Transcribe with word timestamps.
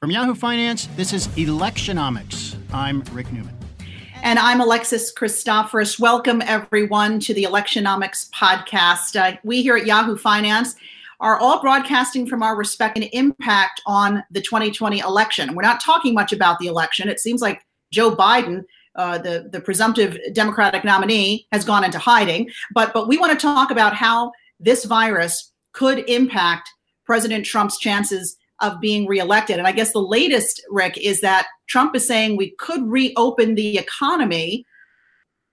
From 0.00 0.12
Yahoo 0.12 0.36
Finance, 0.36 0.86
this 0.94 1.12
is 1.12 1.26
Electionomics. 1.28 2.56
I'm 2.72 3.00
Rick 3.12 3.32
Newman. 3.32 3.58
And 4.22 4.38
I'm 4.38 4.60
Alexis 4.60 5.12
Christoforous. 5.12 5.98
Welcome, 5.98 6.40
everyone, 6.42 7.18
to 7.18 7.34
the 7.34 7.42
Electionomics 7.42 8.30
podcast. 8.30 9.20
Uh, 9.20 9.36
we 9.42 9.60
here 9.60 9.76
at 9.76 9.86
Yahoo 9.86 10.16
Finance 10.16 10.76
are 11.18 11.36
all 11.40 11.60
broadcasting 11.60 12.28
from 12.28 12.44
our 12.44 12.54
respect 12.54 12.96
and 12.96 13.08
impact 13.12 13.82
on 13.86 14.22
the 14.30 14.40
2020 14.40 15.00
election. 15.00 15.56
We're 15.56 15.62
not 15.62 15.82
talking 15.82 16.14
much 16.14 16.32
about 16.32 16.60
the 16.60 16.68
election. 16.68 17.08
It 17.08 17.18
seems 17.18 17.42
like 17.42 17.66
Joe 17.90 18.14
Biden, 18.14 18.62
uh, 18.94 19.18
the, 19.18 19.48
the 19.50 19.60
presumptive 19.60 20.16
Democratic 20.32 20.84
nominee, 20.84 21.48
has 21.50 21.64
gone 21.64 21.82
into 21.82 21.98
hiding. 21.98 22.48
But, 22.72 22.94
but 22.94 23.08
we 23.08 23.18
want 23.18 23.32
to 23.32 23.38
talk 23.44 23.72
about 23.72 23.94
how 23.94 24.30
this 24.60 24.84
virus 24.84 25.50
could 25.72 26.08
impact 26.08 26.70
President 27.04 27.44
Trump's 27.44 27.78
chances 27.80 28.36
of 28.60 28.80
being 28.80 29.06
reelected. 29.06 29.58
And 29.58 29.66
I 29.66 29.72
guess 29.72 29.92
the 29.92 30.00
latest, 30.00 30.62
Rick, 30.70 30.98
is 30.98 31.20
that 31.20 31.46
Trump 31.68 31.94
is 31.94 32.06
saying 32.06 32.36
we 32.36 32.50
could 32.58 32.82
reopen 32.86 33.54
the 33.54 33.78
economy 33.78 34.66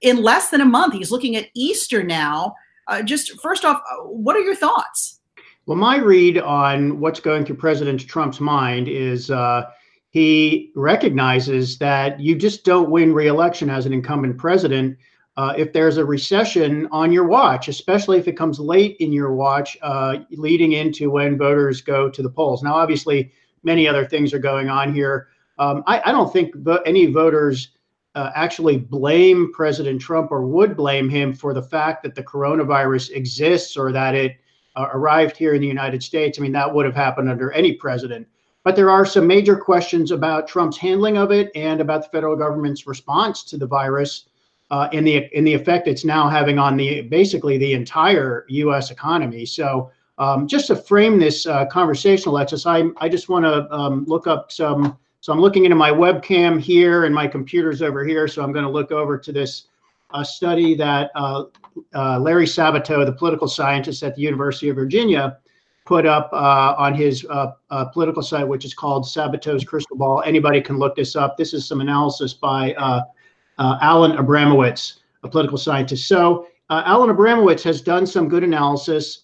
in 0.01 0.21
less 0.21 0.49
than 0.49 0.61
a 0.61 0.65
month. 0.65 0.93
He's 0.93 1.11
looking 1.11 1.35
at 1.35 1.49
Easter 1.55 2.03
now. 2.03 2.55
Uh, 2.87 3.01
just 3.01 3.39
first 3.41 3.65
off, 3.65 3.81
uh, 3.89 4.03
what 4.03 4.35
are 4.35 4.41
your 4.41 4.55
thoughts? 4.55 5.19
Well, 5.65 5.77
my 5.77 5.97
read 5.97 6.37
on 6.37 6.99
what's 6.99 7.19
going 7.19 7.45
through 7.45 7.55
President 7.55 8.07
Trump's 8.07 8.39
mind 8.39 8.87
is 8.87 9.31
uh, 9.31 9.65
he 10.11 10.71
recognizes 10.75 11.77
that 11.79 12.19
you 12.19 12.35
just 12.35 12.63
don't 12.63 12.91
win 12.91 13.13
reelection 13.13 13.69
as 13.69 13.85
an 13.85 13.93
incumbent 13.93 14.37
president 14.37 14.97
uh, 15.37 15.53
if 15.57 15.73
there's 15.73 15.97
a 15.97 16.05
recession 16.05 16.87
on 16.91 17.11
your 17.11 17.27
watch, 17.27 17.67
especially 17.67 18.17
if 18.17 18.27
it 18.27 18.37
comes 18.37 18.59
late 18.59 18.95
in 18.99 19.11
your 19.11 19.33
watch, 19.33 19.77
uh, 19.81 20.19
leading 20.31 20.73
into 20.73 21.11
when 21.11 21.37
voters 21.37 21.81
go 21.81 22.09
to 22.09 22.21
the 22.21 22.29
polls. 22.29 22.63
Now, 22.63 22.75
obviously, 22.75 23.31
many 23.63 23.87
other 23.87 24.05
things 24.05 24.33
are 24.33 24.39
going 24.39 24.69
on 24.69 24.93
here. 24.93 25.27
Um, 25.57 25.83
I, 25.87 26.01
I, 26.05 26.11
don't 26.11 26.31
think 26.31 26.55
vo- 26.55 26.81
any 26.85 27.07
voters 27.07 27.71
uh, 28.15 28.31
actually 28.35 28.77
blame 28.77 29.51
President 29.53 30.01
Trump 30.01 30.31
or 30.31 30.45
would 30.45 30.77
blame 30.77 31.09
him 31.09 31.33
for 31.33 31.53
the 31.53 31.61
fact 31.61 32.03
that 32.03 32.15
the 32.15 32.23
coronavirus 32.23 33.11
exists 33.11 33.75
or 33.75 33.91
that 33.91 34.15
it 34.15 34.37
uh, 34.75 34.87
arrived 34.93 35.35
here 35.35 35.53
in 35.53 35.61
the 35.61 35.67
United 35.67 36.01
States. 36.03 36.39
I 36.39 36.41
mean, 36.41 36.51
that 36.53 36.73
would 36.73 36.85
have 36.85 36.95
happened 36.95 37.29
under 37.29 37.51
any 37.51 37.73
president. 37.73 38.27
But 38.63 38.75
there 38.75 38.89
are 38.89 39.05
some 39.05 39.27
major 39.27 39.55
questions 39.55 40.11
about 40.11 40.47
Trump's 40.47 40.77
handling 40.77 41.17
of 41.17 41.31
it 41.31 41.51
and 41.55 41.81
about 41.81 42.03
the 42.03 42.09
federal 42.09 42.35
government's 42.35 42.87
response 42.87 43.43
to 43.45 43.57
the 43.57 43.67
virus 43.67 44.27
uh, 44.75 44.89
in 44.91 45.05
the 45.05 45.29
in 45.37 45.45
the 45.45 45.53
effect 45.53 45.87
it's 45.87 46.03
now 46.03 46.27
having 46.27 46.59
on 46.59 46.75
the 46.75 47.01
basically 47.01 47.57
the 47.57 47.73
entire 47.73 48.45
U.S. 48.49 48.91
economy. 48.91 49.45
So 49.45 49.89
um, 50.17 50.47
just 50.47 50.67
to 50.67 50.75
frame 50.75 51.17
this 51.17 51.45
uh, 51.45 51.65
conversation, 51.67 52.29
Alexis, 52.29 52.65
I 52.65 52.83
I 52.97 53.07
just 53.07 53.29
want 53.29 53.45
to 53.45 53.71
um, 53.73 54.03
look 54.05 54.27
up 54.27 54.51
some. 54.51 54.97
So 55.21 55.31
I'm 55.31 55.39
looking 55.39 55.63
into 55.63 55.77
my 55.77 55.91
webcam 55.91 56.59
here, 56.59 57.05
and 57.05 57.15
my 57.15 57.25
computer's 57.25 57.81
over 57.81 58.03
here. 58.03 58.27
So 58.27 58.43
I'm 58.43 58.51
going 58.51 58.65
to 58.65 58.71
look 58.71 58.91
over 58.91 59.17
to 59.17 59.31
this 59.31 59.67
uh, 60.11 60.23
study 60.23 60.75
that 60.75 61.09
uh, 61.15 61.45
uh, 61.93 62.19
Larry 62.19 62.45
Sabato, 62.45 63.05
the 63.05 63.13
political 63.13 63.47
scientist 63.47 64.03
at 64.03 64.13
the 64.15 64.21
University 64.21 64.67
of 64.67 64.75
Virginia, 64.75 65.37
put 65.85 66.05
up 66.05 66.29
on 66.33 66.93
his 66.93 67.25
political 67.93 68.21
site, 68.21 68.47
which 68.47 68.65
is 68.65 68.73
called 68.73 69.05
Sabato's 69.05 69.63
Crystal 69.63 69.95
Ball. 69.95 70.21
Anybody 70.25 70.59
can 70.59 70.77
look 70.77 70.95
this 70.95 71.15
up. 71.15 71.37
This 71.37 71.53
is 71.53 71.65
some 71.65 71.79
analysis 71.79 72.33
by 72.33 72.75
uh, 73.57 73.77
Alan 73.81 74.13
Abramowitz, 74.13 74.99
a 75.23 75.29
political 75.29 75.57
scientist. 75.57 76.07
So 76.07 76.47
uh, 76.69 76.83
Alan 76.85 77.09
Abramowitz 77.15 77.63
has 77.63 77.81
done 77.81 78.05
some 78.05 78.27
good 78.27 78.43
analysis 78.43 79.23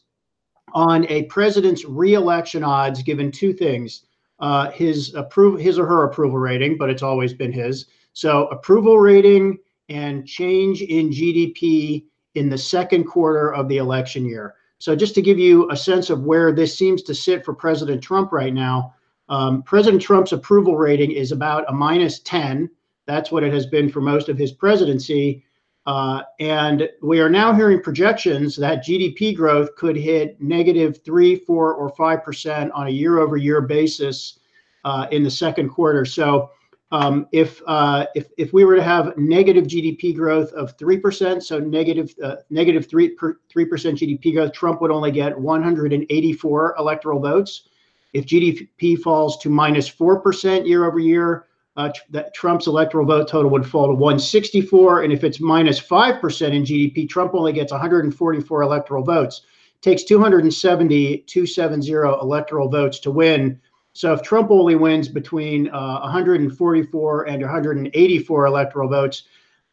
on 0.74 1.06
a 1.10 1.24
president's 1.24 1.86
reelection 1.86 2.64
odds, 2.64 3.04
given 3.04 3.32
two 3.32 3.54
things: 3.54 4.06
uh, 4.40 4.72
his 4.72 5.14
approval, 5.16 5.60
his 5.60 5.78
or 5.78 5.86
her 5.86 6.06
approval 6.06 6.38
rating, 6.38 6.78
but 6.78 6.90
it's 6.90 7.04
always 7.04 7.34
been 7.34 7.52
his. 7.52 7.88
So 8.14 8.48
approval 8.48 9.00
rating 9.00 9.58
and 9.90 10.26
change 10.26 10.82
in 10.82 11.10
GDP 11.10 12.06
in 12.36 12.50
the 12.50 12.58
second 12.58 13.06
quarter 13.06 13.54
of 13.54 13.68
the 13.68 13.78
election 13.78 14.26
year. 14.26 14.56
So 14.80 14.96
just 14.96 15.14
to 15.16 15.22
give 15.22 15.38
you 15.38 15.70
a 15.70 15.78
sense 15.78 16.10
of 16.10 16.24
where 16.24 16.52
this 16.52 16.78
seems 16.78 17.04
to 17.04 17.14
sit 17.14 17.46
for 17.46 17.54
President 17.54 18.02
Trump 18.02 18.32
right 18.32 18.54
now, 18.54 18.96
um, 19.30 19.64
President 19.64 20.02
Trump's 20.02 20.32
approval 20.32 20.76
rating 20.76 21.12
is 21.12 21.32
about 21.32 21.66
a 21.70 21.74
minus 21.74 22.20
10 22.20 22.70
that's 23.12 23.32
what 23.32 23.44
it 23.44 23.54
has 23.54 23.66
been 23.66 23.90
for 23.90 24.02
most 24.02 24.30
of 24.30 24.38
his 24.38 24.52
presidency. 24.52 25.44
Uh, 25.86 26.22
and 26.40 26.88
we 27.02 27.20
are 27.20 27.30
now 27.30 27.54
hearing 27.54 27.82
projections 27.82 28.56
that 28.56 28.86
GDP 28.86 29.36
growth 29.36 29.76
could 29.76 29.96
hit 29.96 30.40
negative 30.40 31.04
three, 31.04 31.36
four, 31.36 31.74
or 31.74 31.90
five 31.90 32.24
percent 32.24 32.72
on 32.74 32.88
a 32.88 32.92
year-over-year 32.92 33.62
basis 33.62 34.40
uh, 34.86 35.08
in 35.12 35.24
the 35.24 35.32
second 35.32 35.70
quarter. 35.70 36.06
So, 36.06 36.52
um, 36.92 37.28
if 37.32 37.62
uh, 37.66 38.06
if 38.16 38.28
if 38.38 38.54
we 38.54 38.64
were 38.64 38.76
to 38.76 38.84
have 38.84 39.18
negative 39.18 39.66
GDP 39.66 40.16
growth 40.16 40.52
of 40.54 40.78
three 40.78 40.98
percent, 40.98 41.44
so 41.44 41.58
negative 41.58 42.14
uh, 42.24 42.36
negative 42.52 42.88
three 42.88 43.16
three 43.50 43.66
percent 43.66 43.98
GDP 43.98 44.36
growth, 44.36 44.54
Trump 44.54 44.82
would 44.82 44.92
only 44.92 45.12
get 45.12 45.38
184 45.38 46.76
electoral 46.78 47.20
votes. 47.20 47.70
If 48.14 48.26
GDP 48.26 49.00
falls 49.00 49.40
to 49.40 49.50
minus 49.50 49.88
four 49.88 50.20
percent 50.20 50.68
year 50.68 50.86
over 50.86 51.00
year, 51.00 51.48
uh, 51.82 51.94
that 52.10 52.34
Trump's 52.34 52.68
electoral 52.68 53.06
vote 53.06 53.28
total 53.28 53.50
would 53.52 53.66
fall 53.66 53.88
to 53.88 53.94
164. 53.94 55.04
And 55.04 55.14
if 55.14 55.24
it's 55.24 55.40
minus 55.40 55.80
5% 55.80 56.54
in 56.54 56.64
GDP, 56.64 57.08
Trump 57.10 57.34
only 57.34 57.54
gets 57.54 57.72
144 57.72 58.62
electoral 58.62 59.04
votes. 59.04 59.42
takes 59.82 60.04
270, 60.04 61.20
270 61.20 61.92
electoral 61.92 62.70
votes 62.70 63.00
to 63.00 63.12
win. 63.12 63.60
So 63.94 64.14
if 64.14 64.22
Trump 64.22 64.52
only 64.52 64.76
wins 64.76 65.10
between 65.10 65.70
uh, 65.70 66.00
144 66.02 67.28
and 67.28 67.42
184 67.42 68.46
electoral 68.46 68.90
votes, 68.90 69.24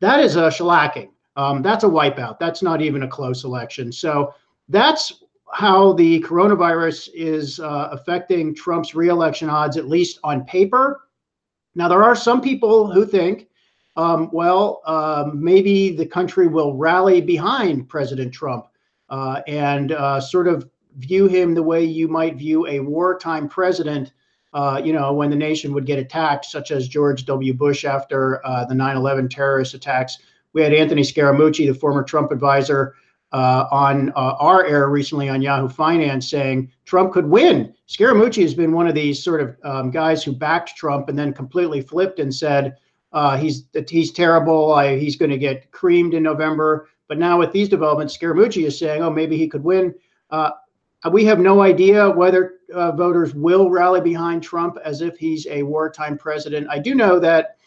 that 0.01 0.21
is 0.21 0.37
a 0.37 0.49
shellacking. 0.49 1.11
Um, 1.37 1.63
that's 1.63 1.85
a 1.85 1.89
wipeout. 1.89 2.39
That's 2.39 2.63
not 2.63 2.83
even 2.83 3.05
a 3.05 3.09
close 3.09 3.45
election. 3.45 3.93
So 3.93 4.35
that's 4.69 5.23
how 5.53 5.93
the 5.93 6.21
coronavirus 6.21 7.11
is 7.15 7.61
uh, 7.61 7.89
affecting 7.93 8.55
Trump's 8.55 8.95
reelection 8.95 9.49
odds, 9.49 9.77
at 9.77 9.89
least 9.89 10.19
on 10.25 10.45
paper. 10.45 11.08
Now, 11.75 11.89
there 11.89 12.03
are 12.03 12.17
some 12.17 12.41
people 12.41 12.91
who 12.91 13.07
think, 13.07 13.49
um, 13.97 14.31
well, 14.33 14.81
um, 14.87 15.43
maybe 15.43 15.95
the 15.97 16.07
country 16.07 16.47
will 16.47 16.75
rally 16.75 17.21
behind 17.21 17.89
President 17.89 18.33
Trump 18.33 18.67
uh, 19.11 19.43
and 19.47 19.93
uh, 19.93 20.21
sort 20.21 20.49
of 20.49 20.69
view 20.99 21.27
him 21.27 21.55
the 21.55 21.63
way 21.63 21.85
you 21.85 22.09
might 22.09 22.37
view 22.37 22.67
a 22.67 22.81
wartime 22.81 23.49
president. 23.49 24.13
Uh, 24.55 24.81
you 24.83 24.93
know, 24.93 25.13
when 25.13 25.31
the 25.31 25.37
nation 25.37 25.73
would 25.75 25.85
get 25.85 25.99
attacked, 25.99 26.45
such 26.45 26.71
as 26.71 26.89
George 26.89 27.25
W. 27.27 27.53
Bush 27.53 27.85
after 27.85 28.45
uh, 28.47 28.65
the 28.65 28.75
9 28.75 28.97
11 28.97 29.29
terrorist 29.29 29.75
attacks. 29.75 30.19
We 30.55 30.63
had 30.63 30.73
Anthony 30.73 31.03
Scaramucci, 31.03 31.67
the 31.67 31.75
former 31.75 32.03
Trump 32.03 32.33
advisor, 32.33 32.95
uh, 33.33 33.67
on 33.71 34.11
uh, 34.11 34.35
our 34.39 34.65
air 34.65 34.89
recently 34.89 35.29
on 35.29 35.43
Yahoo 35.43 35.69
Finance 35.69 36.29
saying 36.31 36.71
Trump 36.85 37.13
could 37.13 37.27
win. 37.27 37.75
Scaramucci 37.89 38.43
has 38.43 38.55
been 38.55 38.73
one 38.73 38.89
of 38.89 38.95
these 38.95 39.23
sort 39.23 39.41
of 39.41 39.57
um, 39.65 39.91
guys 39.91 40.23
who 40.23 40.33
backed 40.33 40.77
Trump 40.77 41.09
and 41.09 41.19
then 41.19 41.33
completely 41.33 41.81
flipped 41.81 42.19
and 42.19 42.35
said 42.35 42.77
uh, 43.13 43.37
he's 43.37 43.65
he's 43.89 44.13
terrible. 44.13 44.73
I, 44.73 44.99
he's 44.99 45.17
going 45.17 45.31
to 45.31 45.39
get 45.39 45.71
creamed 45.71 46.15
in 46.15 46.23
November. 46.23 46.89
But 47.07 47.19
now 47.19 47.39
with 47.39 47.53
these 47.53 47.69
developments, 47.69 48.17
Scaramucci 48.17 48.67
is 48.67 48.79
saying, 48.79 49.03
oh, 49.03 49.11
maybe 49.11 49.37
he 49.37 49.49
could 49.49 49.65
win. 49.65 49.95
Uh, 50.31 50.51
we 51.11 51.25
have 51.25 51.39
no 51.39 51.63
idea 51.63 52.11
whether 52.11 52.55
uh, 52.75 52.93
voters 52.93 53.35
will 53.35 53.71
rally 53.71 54.01
behind 54.01 54.43
Trump 54.43 54.77
as 54.85 55.01
if 55.01 55.17
he's 55.17 55.47
a 55.47 55.63
wartime 55.63 56.19
president. 56.19 56.67
I 56.71 56.79
do 56.79 56.95
know 56.95 57.19
that 57.21 57.58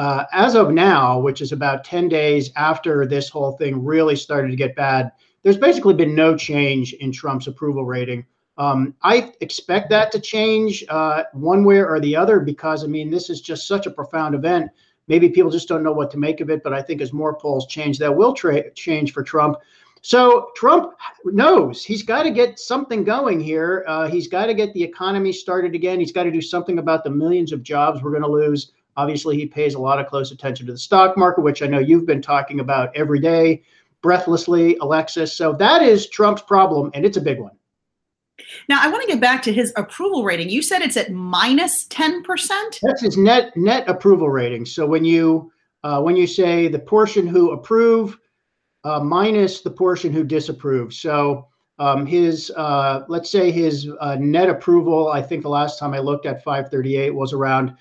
uh, 0.00 0.24
as 0.32 0.54
of 0.54 0.70
now, 0.70 1.18
which 1.18 1.42
is 1.42 1.52
about 1.52 1.84
10 1.84 2.08
days 2.08 2.50
after 2.56 3.04
this 3.04 3.28
whole 3.28 3.52
thing 3.58 3.84
really 3.84 4.16
started 4.16 4.48
to 4.48 4.56
get 4.56 4.74
bad, 4.74 5.12
there's 5.42 5.58
basically 5.58 5.92
been 5.92 6.14
no 6.14 6.34
change 6.34 6.94
in 6.94 7.12
Trump's 7.12 7.48
approval 7.48 7.84
rating. 7.84 8.24
Um, 8.56 8.94
I 9.02 9.30
expect 9.42 9.90
that 9.90 10.10
to 10.12 10.18
change 10.18 10.86
uh, 10.88 11.24
one 11.34 11.64
way 11.64 11.82
or 11.82 12.00
the 12.00 12.16
other 12.16 12.40
because, 12.40 12.82
I 12.82 12.86
mean, 12.86 13.10
this 13.10 13.28
is 13.28 13.42
just 13.42 13.68
such 13.68 13.84
a 13.84 13.90
profound 13.90 14.34
event. 14.34 14.70
Maybe 15.06 15.28
people 15.28 15.50
just 15.50 15.68
don't 15.68 15.82
know 15.82 15.92
what 15.92 16.10
to 16.12 16.18
make 16.18 16.40
of 16.40 16.48
it, 16.48 16.62
but 16.64 16.72
I 16.72 16.80
think 16.80 17.02
as 17.02 17.12
more 17.12 17.34
polls 17.34 17.66
change, 17.66 17.98
that 17.98 18.16
will 18.16 18.32
tra- 18.32 18.70
change 18.70 19.12
for 19.12 19.22
Trump. 19.22 19.58
So 20.00 20.48
Trump 20.56 20.94
knows 21.26 21.84
he's 21.84 22.02
got 22.02 22.22
to 22.22 22.30
get 22.30 22.58
something 22.58 23.04
going 23.04 23.38
here. 23.38 23.84
Uh, 23.86 24.08
he's 24.08 24.28
got 24.28 24.46
to 24.46 24.54
get 24.54 24.72
the 24.72 24.82
economy 24.82 25.34
started 25.34 25.74
again. 25.74 26.00
He's 26.00 26.12
got 26.12 26.22
to 26.22 26.30
do 26.30 26.40
something 26.40 26.78
about 26.78 27.04
the 27.04 27.10
millions 27.10 27.52
of 27.52 27.62
jobs 27.62 28.02
we're 28.02 28.12
going 28.12 28.22
to 28.22 28.28
lose. 28.28 28.72
Obviously, 28.96 29.36
he 29.36 29.46
pays 29.46 29.74
a 29.74 29.78
lot 29.78 30.00
of 30.00 30.06
close 30.06 30.32
attention 30.32 30.66
to 30.66 30.72
the 30.72 30.78
stock 30.78 31.16
market, 31.16 31.42
which 31.42 31.62
I 31.62 31.66
know 31.66 31.78
you've 31.78 32.06
been 32.06 32.22
talking 32.22 32.60
about 32.60 32.94
every 32.94 33.20
day, 33.20 33.62
breathlessly, 34.02 34.76
Alexis. 34.80 35.36
So 35.36 35.52
that 35.54 35.82
is 35.82 36.08
Trump's 36.08 36.42
problem, 36.42 36.90
and 36.94 37.04
it's 37.04 37.16
a 37.16 37.20
big 37.20 37.38
one. 37.38 37.52
Now, 38.68 38.78
I 38.80 38.88
want 38.88 39.02
to 39.02 39.08
get 39.08 39.20
back 39.20 39.42
to 39.42 39.52
his 39.52 39.72
approval 39.76 40.24
rating. 40.24 40.48
You 40.48 40.62
said 40.62 40.80
it's 40.82 40.96
at 40.96 41.12
minus 41.12 41.86
10%? 41.88 42.22
That's 42.82 43.02
his 43.02 43.16
net 43.16 43.56
net 43.56 43.88
approval 43.88 44.30
rating. 44.30 44.64
So 44.66 44.86
when 44.86 45.04
you 45.04 45.52
uh, 45.84 46.00
when 46.02 46.16
you 46.16 46.26
say 46.26 46.68
the 46.68 46.78
portion 46.78 47.26
who 47.26 47.52
approve 47.52 48.18
uh, 48.84 49.00
minus 49.00 49.60
the 49.60 49.70
portion 49.70 50.12
who 50.12 50.24
disapprove. 50.24 50.92
So 50.94 51.46
Um, 51.80 52.04
his, 52.04 52.50
uh, 52.56 53.04
let's 53.08 53.30
say 53.30 53.50
his 53.50 53.88
uh, 54.00 54.16
net 54.20 54.50
approval, 54.50 55.08
I 55.08 55.22
think 55.22 55.42
the 55.42 55.48
last 55.48 55.78
time 55.78 55.94
I 55.94 55.98
looked 55.98 56.26
at 56.26 56.44
538 56.44 57.14
was 57.14 57.32
around 57.32 57.74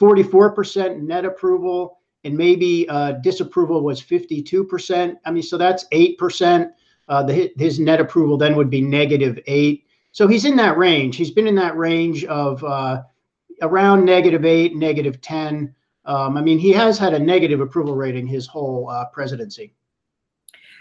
44% 0.00 1.00
net 1.00 1.24
approval, 1.24 1.98
and 2.24 2.36
maybe 2.36 2.88
uh, 2.88 3.12
disapproval 3.22 3.82
was 3.82 4.02
52%. 4.02 5.16
I 5.24 5.30
mean, 5.30 5.42
so 5.42 5.56
that's 5.56 5.86
8%. 5.88 6.70
Uh, 7.08 7.22
the, 7.22 7.52
his 7.56 7.78
net 7.78 8.00
approval 8.00 8.36
then 8.36 8.56
would 8.56 8.70
be 8.70 8.80
negative 8.80 9.38
eight. 9.46 9.84
So 10.12 10.26
he's 10.26 10.44
in 10.44 10.56
that 10.56 10.78
range. 10.78 11.16
He's 11.16 11.30
been 11.30 11.46
in 11.46 11.54
that 11.56 11.76
range 11.76 12.24
of 12.24 12.62
uh, 12.64 13.02
around 13.62 14.04
negative 14.04 14.44
eight, 14.44 14.74
negative 14.74 15.20
10. 15.20 15.74
Um, 16.06 16.36
I 16.36 16.40
mean, 16.40 16.58
he 16.58 16.72
has 16.72 16.98
had 16.98 17.12
a 17.14 17.18
negative 17.18 17.60
approval 17.60 17.94
rating 17.94 18.26
his 18.26 18.46
whole 18.46 18.88
uh, 18.88 19.06
presidency. 19.06 19.74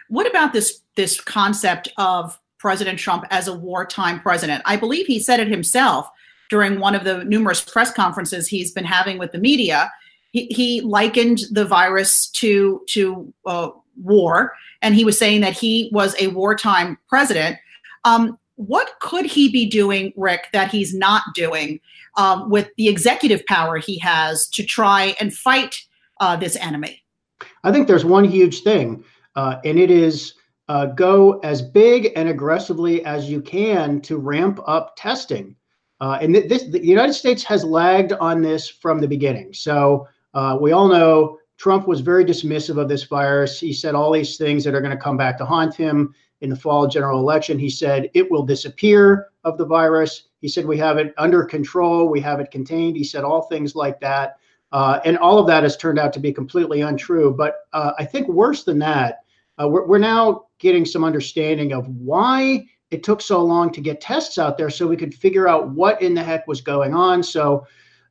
What 0.09 0.29
about 0.29 0.53
this 0.53 0.81
this 0.95 1.19
concept 1.19 1.89
of 1.97 2.39
President 2.57 2.99
Trump 2.99 3.25
as 3.29 3.47
a 3.47 3.53
wartime 3.53 4.19
president? 4.19 4.61
I 4.65 4.75
believe 4.75 5.07
he 5.07 5.19
said 5.19 5.39
it 5.39 5.47
himself 5.47 6.09
during 6.49 6.79
one 6.79 6.95
of 6.95 7.03
the 7.03 7.23
numerous 7.25 7.61
press 7.61 7.91
conferences 7.93 8.47
he's 8.47 8.71
been 8.71 8.85
having 8.85 9.17
with 9.17 9.31
the 9.31 9.37
media. 9.37 9.91
He, 10.31 10.45
he 10.47 10.81
likened 10.81 11.41
the 11.51 11.65
virus 11.65 12.27
to 12.31 12.81
to 12.89 13.33
uh, 13.45 13.69
war, 14.01 14.53
and 14.81 14.95
he 14.95 15.05
was 15.05 15.17
saying 15.17 15.41
that 15.41 15.53
he 15.53 15.89
was 15.93 16.15
a 16.19 16.27
wartime 16.27 16.97
president. 17.07 17.57
Um, 18.05 18.37
what 18.55 18.91
could 18.99 19.25
he 19.25 19.51
be 19.51 19.67
doing, 19.67 20.13
Rick, 20.15 20.47
that 20.53 20.69
he's 20.69 20.93
not 20.93 21.23
doing 21.33 21.79
um, 22.17 22.49
with 22.49 22.69
the 22.77 22.87
executive 22.87 23.45
power 23.45 23.77
he 23.77 23.97
has 23.99 24.47
to 24.49 24.63
try 24.63 25.15
and 25.19 25.33
fight 25.33 25.75
uh, 26.19 26.35
this 26.35 26.55
enemy? 26.57 27.03
I 27.63 27.71
think 27.71 27.87
there's 27.87 28.05
one 28.05 28.25
huge 28.25 28.61
thing, 28.61 29.03
uh, 29.35 29.57
and 29.63 29.79
it 29.79 29.89
is 29.89 30.35
uh, 30.69 30.87
go 30.87 31.39
as 31.39 31.61
big 31.61 32.11
and 32.15 32.29
aggressively 32.29 33.03
as 33.05 33.29
you 33.29 33.41
can 33.41 34.01
to 34.01 34.17
ramp 34.17 34.59
up 34.65 34.95
testing. 34.97 35.55
Uh, 36.03 36.17
and 36.19 36.33
th- 36.33 36.49
this, 36.49 36.63
the 36.63 36.85
United 36.85 37.13
States 37.13 37.43
has 37.43 37.63
lagged 37.63 38.11
on 38.11 38.41
this 38.41 38.67
from 38.67 38.99
the 38.99 39.07
beginning. 39.07 39.53
So 39.53 40.05
uh, 40.33 40.57
we 40.59 40.73
all 40.73 40.89
know 40.89 41.37
Trump 41.55 41.87
was 41.87 42.01
very 42.01 42.25
dismissive 42.25 42.77
of 42.77 42.89
this 42.89 43.03
virus. 43.03 43.57
He 43.57 43.71
said 43.71 43.95
all 43.95 44.11
these 44.11 44.35
things 44.35 44.65
that 44.65 44.75
are 44.75 44.81
going 44.81 44.91
to 44.91 45.01
come 45.01 45.15
back 45.15 45.37
to 45.37 45.45
haunt 45.45 45.75
him 45.75 46.13
in 46.41 46.49
the 46.49 46.57
fall 46.57 46.87
general 46.87 47.21
election. 47.21 47.57
He 47.57 47.69
said 47.69 48.11
it 48.13 48.29
will 48.29 48.43
disappear 48.43 49.27
of 49.45 49.57
the 49.57 49.65
virus. 49.65 50.23
He 50.41 50.49
said 50.49 50.65
we 50.65 50.77
have 50.77 50.97
it 50.97 51.13
under 51.17 51.45
control, 51.45 52.09
we 52.09 52.19
have 52.19 52.41
it 52.41 52.51
contained. 52.51 52.97
He 52.97 53.05
said 53.05 53.23
all 53.23 53.43
things 53.43 53.73
like 53.73 54.01
that. 54.01 54.35
Uh, 54.73 54.99
and 55.05 55.17
all 55.17 55.39
of 55.39 55.47
that 55.47 55.63
has 55.63 55.77
turned 55.77 55.99
out 55.99 56.11
to 56.11 56.19
be 56.19 56.33
completely 56.33 56.81
untrue. 56.81 57.33
But 57.33 57.59
uh, 57.71 57.93
I 57.97 58.03
think 58.03 58.27
worse 58.27 58.65
than 58.65 58.79
that, 58.79 59.19
uh, 59.57 59.69
we're, 59.69 59.87
we're 59.87 59.99
now 59.99 60.47
getting 60.59 60.83
some 60.83 61.05
understanding 61.05 61.71
of 61.71 61.87
why 61.87 62.65
it 62.93 63.03
took 63.03 63.21
so 63.21 63.43
long 63.43 63.71
to 63.71 63.81
get 63.81 63.99
tests 63.99 64.37
out 64.37 64.57
there 64.57 64.69
so 64.69 64.87
we 64.87 64.95
could 64.95 65.13
figure 65.13 65.47
out 65.47 65.69
what 65.69 66.01
in 66.01 66.13
the 66.13 66.23
heck 66.23 66.47
was 66.47 66.61
going 66.61 66.93
on. 66.93 67.23
So 67.23 67.65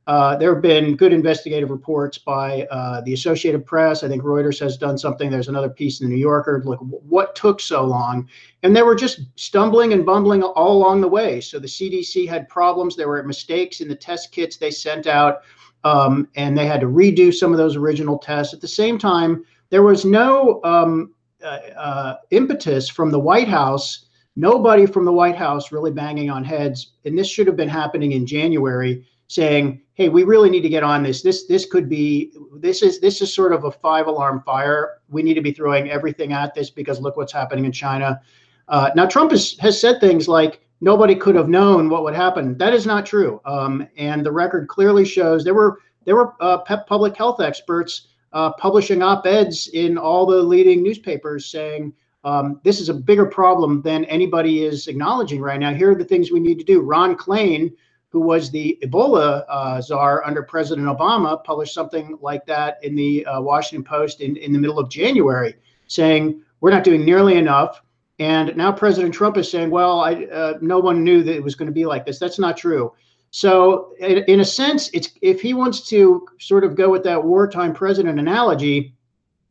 uh, 0.05 0.35
there 0.35 0.53
have 0.53 0.61
been 0.61 0.97
good 0.97 1.13
investigative 1.13 1.69
reports 1.69 2.17
by 2.17 2.63
uh, 2.63 2.99
the 3.01 3.13
Associated 3.13 3.65
Press. 3.65 4.03
I 4.03 4.09
think 4.09 4.21
Reuters 4.21 4.59
has 4.59 4.75
done 4.75 4.97
something. 4.97 5.29
There's 5.29 5.47
another 5.47 5.69
piece 5.69 6.01
in 6.01 6.09
the 6.09 6.13
New 6.13 6.19
Yorker. 6.19 6.61
Look, 6.65 6.79
what 6.81 7.35
took 7.35 7.61
so 7.61 7.85
long? 7.85 8.27
And 8.63 8.75
they 8.75 8.81
were 8.81 8.95
just 8.95 9.21
stumbling 9.35 9.93
and 9.93 10.05
bumbling 10.05 10.43
all 10.43 10.75
along 10.75 10.99
the 10.99 11.07
way. 11.07 11.39
So 11.39 11.57
the 11.57 11.67
CDC 11.67 12.27
had 12.27 12.49
problems. 12.49 12.97
There 12.97 13.07
were 13.07 13.23
mistakes 13.23 13.79
in 13.79 13.87
the 13.87 13.95
test 13.95 14.33
kits 14.33 14.57
they 14.57 14.71
sent 14.71 15.07
out, 15.07 15.43
um, 15.85 16.27
and 16.35 16.57
they 16.57 16.65
had 16.65 16.81
to 16.81 16.87
redo 16.87 17.33
some 17.33 17.53
of 17.53 17.57
those 17.57 17.77
original 17.77 18.17
tests. 18.17 18.53
At 18.53 18.59
the 18.59 18.67
same 18.67 18.97
time, 18.97 19.45
there 19.69 19.83
was 19.83 20.03
no 20.03 20.61
um, 20.65 21.13
uh, 21.41 21.59
uh 21.77 22.15
impetus 22.31 22.89
from 22.89 23.09
the 23.09 23.19
White 23.19 23.47
House. 23.47 24.07
Nobody 24.35 24.85
from 24.85 25.05
the 25.05 25.13
White 25.13 25.35
House 25.35 25.71
really 25.71 25.91
banging 25.91 26.29
on 26.29 26.43
heads. 26.43 26.93
And 27.05 27.17
this 27.17 27.29
should 27.29 27.47
have 27.47 27.55
been 27.55 27.69
happening 27.69 28.13
in 28.13 28.25
January 28.25 29.05
saying, 29.27 29.81
"Hey, 29.93 30.09
we 30.09 30.23
really 30.23 30.49
need 30.49 30.61
to 30.61 30.69
get 30.69 30.83
on 30.83 31.03
this. 31.03 31.21
This 31.21 31.45
this 31.45 31.65
could 31.65 31.87
be 31.87 32.33
this 32.57 32.81
is 32.81 32.99
this 32.99 33.21
is 33.21 33.33
sort 33.33 33.53
of 33.53 33.63
a 33.65 33.71
five 33.71 34.07
alarm 34.07 34.41
fire. 34.45 35.01
We 35.09 35.23
need 35.23 35.35
to 35.35 35.41
be 35.41 35.51
throwing 35.51 35.89
everything 35.89 36.33
at 36.33 36.53
this 36.55 36.69
because 36.69 36.99
look 36.99 37.15
what's 37.17 37.33
happening 37.33 37.65
in 37.65 37.71
China." 37.71 38.21
Uh, 38.69 38.89
now, 38.95 39.05
Trump 39.05 39.31
has, 39.31 39.57
has 39.59 39.79
said 39.79 39.99
things 39.99 40.27
like 40.27 40.61
nobody 40.81 41.15
could 41.15 41.35
have 41.35 41.49
known 41.49 41.89
what 41.89 42.03
would 42.03 42.15
happen. 42.15 42.57
That 42.57 42.73
is 42.73 42.85
not 42.85 43.05
true, 43.05 43.39
um, 43.45 43.87
and 43.97 44.25
the 44.25 44.31
record 44.31 44.67
clearly 44.67 45.05
shows 45.05 45.43
there 45.43 45.53
were 45.53 45.79
there 46.05 46.15
were 46.15 46.33
uh, 46.39 46.59
public 46.59 47.15
health 47.15 47.39
experts 47.39 48.07
uh, 48.33 48.51
publishing 48.53 49.03
op 49.03 49.27
eds 49.27 49.67
in 49.73 49.97
all 49.97 50.25
the 50.25 50.41
leading 50.41 50.81
newspapers 50.81 51.51
saying. 51.51 51.93
Um, 52.23 52.59
this 52.63 52.79
is 52.79 52.89
a 52.89 52.93
bigger 52.93 53.25
problem 53.25 53.81
than 53.81 54.05
anybody 54.05 54.63
is 54.63 54.87
acknowledging 54.87 55.41
right 55.41 55.59
now. 55.59 55.73
Here 55.73 55.91
are 55.91 55.95
the 55.95 56.05
things 56.05 56.31
we 56.31 56.39
need 56.39 56.57
to 56.59 56.63
do. 56.63 56.81
Ron 56.81 57.15
Klain, 57.15 57.73
who 58.09 58.21
was 58.21 58.49
the 58.49 58.77
Ebola 58.83 59.43
uh, 59.49 59.81
czar 59.81 60.23
under 60.25 60.43
President 60.43 60.87
Obama, 60.87 61.43
published 61.43 61.73
something 61.73 62.17
like 62.21 62.45
that 62.45 62.77
in 62.83 62.95
the 62.95 63.25
uh, 63.25 63.41
Washington 63.41 63.83
Post 63.83 64.21
in, 64.21 64.37
in 64.37 64.53
the 64.53 64.59
middle 64.59 64.79
of 64.79 64.89
January, 64.89 65.55
saying 65.87 66.41
we're 66.61 66.71
not 66.71 66.83
doing 66.83 67.03
nearly 67.03 67.35
enough. 67.35 67.81
And 68.19 68.55
now 68.55 68.71
President 68.71 69.13
Trump 69.13 69.37
is 69.37 69.49
saying, 69.49 69.69
well, 69.69 69.99
I, 69.99 70.25
uh, 70.25 70.53
no 70.61 70.79
one 70.79 71.03
knew 71.03 71.23
that 71.23 71.35
it 71.35 71.43
was 71.43 71.55
going 71.55 71.65
to 71.65 71.73
be 71.73 71.85
like 71.85 72.05
this. 72.05 72.19
That's 72.19 72.39
not 72.39 72.55
true. 72.55 72.93
So, 73.31 73.93
in, 73.99 74.19
in 74.25 74.39
a 74.41 74.45
sense, 74.45 74.91
it's 74.93 75.09
if 75.23 75.41
he 75.41 75.55
wants 75.55 75.89
to 75.89 76.27
sort 76.39 76.63
of 76.63 76.75
go 76.75 76.89
with 76.89 77.03
that 77.03 77.21
wartime 77.21 77.73
president 77.73 78.19
analogy, 78.19 78.95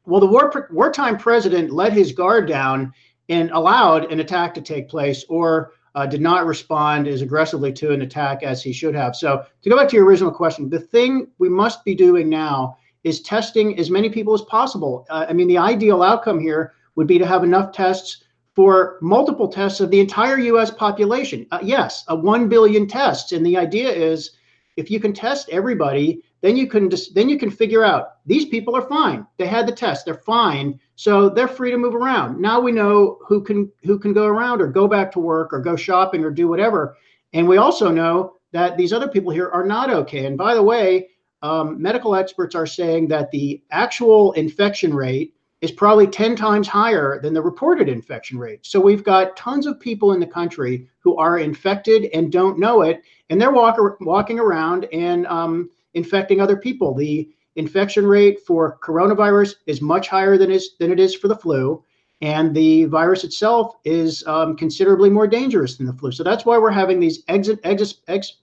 well, 0.07 0.21
the 0.21 0.27
war, 0.27 0.69
wartime 0.71 1.17
president 1.17 1.73
let 1.73 1.93
his 1.93 2.13
guard 2.13 2.49
down 2.49 2.93
and 3.29 3.51
allowed 3.51 4.11
an 4.11 4.21
attack 4.21 4.55
to 4.55 4.61
take 4.61 4.89
place, 4.89 5.25
or 5.29 5.73
uh, 5.95 6.07
did 6.07 6.21
not 6.21 6.47
respond 6.47 7.07
as 7.07 7.23
aggressively 7.23 7.73
to 7.73 7.93
an 7.93 8.03
attack 8.03 8.43
as 8.43 8.63
he 8.63 8.73
should 8.73 8.95
have. 8.95 9.15
So, 9.15 9.45
to 9.63 9.71
go 9.71 9.77
back 9.77 9.89
to 9.91 9.97
your 9.97 10.07
original 10.07 10.33
question, 10.33 10.69
the 10.69 10.81
thing 10.81 11.29
we 11.39 11.49
must 11.49 11.85
be 11.85 11.95
doing 11.95 12.29
now 12.29 12.79
is 13.05 13.21
testing 13.21 13.79
as 13.79 13.91
many 13.91 14.09
people 14.09 14.35
as 14.35 14.43
possible. 14.43 15.07
Uh, 15.11 15.27
I 15.29 15.33
mean, 15.33 15.49
the 15.49 15.59
ideal 15.59 16.03
outcome 16.03 16.41
here 16.41 16.75
would 16.95 17.07
be 17.07 17.19
to 17.19 17.27
have 17.27 17.45
enough 17.45 17.73
tests 17.73 18.25
for 18.55 18.99
multiple 19.01 19.49
tests 19.49 19.81
of 19.81 19.91
the 19.91 20.01
entire 20.01 20.39
US 20.39 20.71
population. 20.71 21.47
Uh, 21.51 21.61
yes, 21.63 22.05
a 22.09 22.17
1 22.17 22.49
billion 22.49 22.87
tests. 22.87 23.33
And 23.33 23.45
the 23.45 23.57
idea 23.57 23.91
is 23.91 24.33
if 24.77 24.91
you 24.91 25.01
can 25.01 25.13
test 25.13 25.49
everybody, 25.51 26.23
then 26.43 26.57
you 26.57 26.67
can 26.67 26.91
just 26.91 27.15
then 27.15 27.29
you 27.29 27.39
can 27.39 27.51
figure 27.51 27.83
out 27.83 28.17
these 28.27 28.45
people 28.45 28.77
are 28.77 28.89
fine. 28.89 29.27
They 29.39 29.47
had 29.47 29.67
the 29.67 29.73
test, 29.73 30.05
they're 30.05 30.15
fine. 30.15 30.79
So 30.97 31.29
they're 31.29 31.49
free 31.49 31.71
to 31.71 31.79
move 31.79 31.95
around. 31.95 32.41
Now 32.41 32.61
we 32.61 32.73
know 32.73 33.19
who 33.27 33.43
can 33.43 33.71
who 33.85 33.99
can 33.99 34.13
go 34.13 34.27
around 34.27 34.61
or 34.61 34.67
go 34.67 34.87
back 34.87 35.11
to 35.13 35.21
work 35.21 35.53
or 35.53 35.61
go 35.61 35.77
shopping 35.77 36.25
or 36.25 36.31
do 36.31 36.49
whatever. 36.49 36.97
And 37.33 37.49
we 37.49 37.57
also 37.57 37.91
know 37.91 38.35
that 38.53 38.77
these 38.77 38.93
other 38.93 39.09
people 39.09 39.33
here 39.33 39.49
are 39.49 39.65
not 39.65 39.89
okay. 39.89 40.27
And 40.27 40.37
by 40.37 40.55
the 40.55 40.63
way, 40.63 41.09
um, 41.43 41.81
medical 41.81 42.15
experts 42.15 42.55
are 42.55 42.67
saying 42.67 43.09
that 43.09 43.31
the 43.31 43.63
actual 43.71 44.33
infection 44.33 44.95
rate 44.95 45.35
is 45.61 45.71
probably 45.71 46.09
10 46.09 46.35
times 46.35 46.67
higher 46.67 47.21
than 47.21 47.33
the 47.33 47.41
reported 47.41 47.89
infection 47.89 48.37
rate. 48.37 48.67
So 48.67 48.81
we've 48.81 49.05
got 49.05 49.37
tons 49.37 49.67
of 49.67 49.79
people 49.79 50.13
in 50.13 50.21
the 50.21 50.27
country 50.27 50.89
who 50.99 51.17
are 51.17 51.39
infected 51.39 52.11
and 52.13 52.33
don't 52.33 52.59
know 52.59 52.83
it, 52.83 53.03
and 53.31 53.41
they're 53.41 53.53
walk, 53.53 53.79
walking 54.01 54.41
around 54.41 54.87
and 54.93 55.25
um, 55.29 55.71
infecting 55.95 56.41
other 56.41 56.57
people. 56.57 56.95
The 56.95 57.29
infection 57.57 58.07
rate 58.07 58.41
for 58.41 58.79
coronavirus 58.83 59.55
is 59.67 59.81
much 59.81 60.09
higher 60.09 60.39
than 60.39 60.51
is 60.51 60.77
than 60.79 60.91
it 60.91 61.01
is 61.01 61.15
for 61.15 61.29
the 61.29 61.37
flu, 61.37 61.83
and 62.21 62.55
the 62.55 62.85
virus 62.85 63.25
itself 63.25 63.77
is 63.85 64.25
um, 64.27 64.57
considerably 64.57 65.11
more 65.11 65.27
dangerous 65.27 65.77
than 65.77 65.87
the 65.87 65.93
flu. 65.93 66.13
So 66.13 66.23
that's 66.23 66.47
why 66.47 66.59
we're 66.59 66.71
having 66.71 67.01
these 67.01 67.23
exit 67.29 67.61
exit 67.65 67.99
ex. 68.09 68.39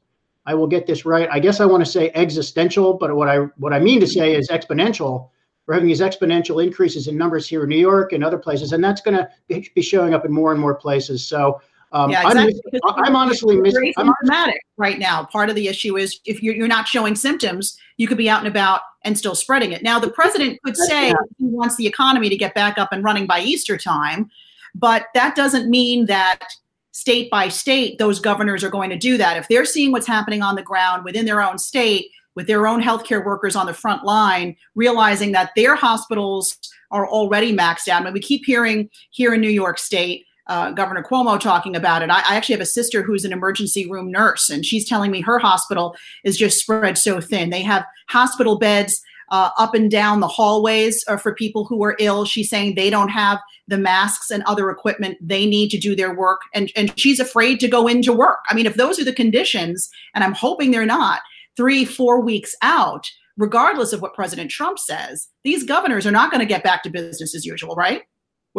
I 0.46 0.53
will 0.53 0.68
get 0.68 0.88
this 0.88 1.06
right. 1.06 1.29
I 1.32 1.39
guess 1.39 1.60
I 1.60 1.65
want 1.65 1.86
to 1.86 1.91
say 1.91 2.12
existential, 2.15 2.94
but 2.94 3.15
what 3.15 3.29
I 3.29 3.38
what 3.58 3.74
I 3.74 3.79
mean 3.79 4.00
to 4.00 4.08
say 4.08 4.36
is 4.36 4.50
exponential. 4.50 5.29
We're 5.65 5.75
having 5.75 5.89
these 5.89 6.01
exponential 6.01 6.63
increases 6.63 7.08
in 7.08 7.15
numbers 7.15 7.48
here 7.48 7.62
in 7.62 7.70
New 7.70 7.77
York 7.77 8.12
and 8.12 8.24
other 8.24 8.39
places, 8.39 8.72
and 8.72 8.84
that's 8.84 9.01
going 9.01 9.15
to 9.15 9.29
be 9.75 9.82
showing 9.84 10.15
up 10.15 10.25
in 10.25 10.32
more 10.32 10.51
and 10.51 10.60
more 10.60 10.74
places. 10.74 11.27
So 11.27 11.62
um, 11.91 12.12
yeah, 12.12 12.27
exactly. 12.27 12.79
I'm, 12.88 13.03
I'm 13.05 13.15
honestly 13.15 13.60
missing. 13.60 13.93
I'm 13.98 14.13
dramatic 14.24 14.62
right 14.77 15.00
now. 15.00 15.25
Part 15.25 15.50
of 15.50 15.55
the 15.55 15.67
issue 15.67 15.98
is 15.98 16.19
if 16.25 16.43
you're, 16.43 16.53
you're 16.53 16.67
not 16.67 16.88
showing 16.88 17.15
symptoms, 17.15 17.77
you 17.98 18.08
could 18.08 18.17
be 18.17 18.29
out 18.29 18.39
and 18.39 18.48
about 18.48 18.81
and 19.03 19.17
still 19.17 19.36
spreading 19.36 19.72
it. 19.72 19.81
Now, 19.81 20.00
the 20.00 20.12
president 20.12 20.60
could 20.63 20.77
say 20.77 21.13
he 21.38 21.46
wants 21.46 21.77
the 21.77 21.88
economy 21.88 22.29
to 22.29 22.38
get 22.38 22.53
back 22.53 22.77
up 22.77 22.89
and 22.91 23.03
running 23.03 23.25
by 23.25 23.39
Easter 23.39 23.77
time, 23.77 24.29
but 24.75 25.08
that 25.13 25.36
doesn't 25.36 25.69
mean 25.69 26.05
that 26.05 26.43
state 26.91 27.29
by 27.31 27.48
state 27.48 27.98
those 27.98 28.19
governors 28.19 28.63
are 28.63 28.69
going 28.69 28.89
to 28.89 28.98
do 28.98 29.17
that. 29.17 29.38
If 29.38 29.48
they're 29.48 29.65
seeing 29.65 29.91
what's 29.91 30.08
happening 30.08 30.41
on 30.41 30.55
the 30.55 30.63
ground 30.63 31.05
within 31.05 31.25
their 31.25 31.41
own 31.41 31.58
state, 31.58 32.12
with 32.36 32.48
their 32.48 32.67
own 32.67 32.81
healthcare 32.81 33.25
workers 33.25 33.55
on 33.55 33.65
the 33.65 33.74
front 33.74 34.03
line, 34.03 34.55
realizing 34.75 35.31
that 35.31 35.51
their 35.55 35.75
hospitals 35.75 36.58
are 36.91 37.08
already 37.08 37.55
maxed 37.55 37.88
out. 37.88 38.01
I 38.01 38.05
mean, 38.05 38.13
we 38.13 38.19
keep 38.19 38.46
hearing 38.46 38.89
here 39.12 39.34
in 39.34 39.41
New 39.41 39.50
York 39.50 39.79
State 39.79 40.25
uh, 40.50 40.72
Governor 40.72 41.03
Cuomo 41.03 41.39
talking 41.39 41.75
about 41.75 42.01
it. 42.01 42.10
I, 42.10 42.20
I, 42.27 42.36
actually 42.36 42.53
have 42.53 42.62
a 42.62 42.65
sister 42.65 43.03
who's 43.03 43.24
an 43.24 43.32
emergency 43.32 43.89
room 43.89 44.12
nurse, 44.12 44.50
and 44.50 44.65
she's 44.65 44.88
telling 44.88 45.12
me 45.12 45.22
her 45.22 45.38
hospital 45.38 45.96
is 46.24 46.38
just 46.38 46.60
spread 46.60 46.98
so 46.98 47.22
thin. 47.22 47.51
They 47.51 47.62
have 47.62 47.86
hospital 48.10 48.58
beds 48.58 49.01
uh, 49.29 49.51
up 49.60 49.75
and 49.75 49.91
down 49.91 50.20
the 50.20 50.27
hallways 50.27 51.06
uh, 51.08 51.18
for 51.18 51.36
people 51.36 51.65
who 51.65 51.84
are 51.84 51.96
ill. 52.00 52.25
She's 52.25 52.50
saying 52.50 52.74
they 52.74 52.89
don't 52.89 53.10
have 53.10 53.39
the 53.68 53.77
masks 53.77 54.32
and 54.32 54.41
other 54.44 54.72
equipment 54.72 55.20
they 55.22 55.46
need 55.46 55.70
to 55.70 55.77
do 55.77 55.96
their 55.96 56.15
work, 56.15 56.41
and 56.53 56.72
and 56.75 56.98
she's 57.00 57.20
afraid 57.20 57.60
to 57.60 57.68
go 57.68 57.88
into 57.88 58.12
work. 58.12 58.39
I 58.50 58.56
mean, 58.56 58.65
if 58.65 58.75
those 58.75 59.00
are 59.00 59.06
the 59.06 59.13
conditions, 59.13 59.88
and 60.15 60.24
I'm 60.24 60.34
hoping 60.34 60.72
they're 60.72 60.86
not, 60.86 61.22
three 61.56 61.86
four 61.86 62.22
weeks 62.22 62.56
out, 62.63 63.08
regardless 63.38 63.94
of 63.94 64.01
what 64.01 64.15
President 64.15 64.50
Trump 64.50 64.79
says, 64.79 65.27
these 65.44 65.63
governors 65.63 66.08
are 66.08 66.12
not 66.12 66.32
going 66.32 66.41
to 66.41 66.46
get 66.46 66.63
back 66.63 66.82
to 66.84 66.89
business 66.89 67.36
as 67.36 67.46
usual, 67.46 67.75
right? 67.75 68.01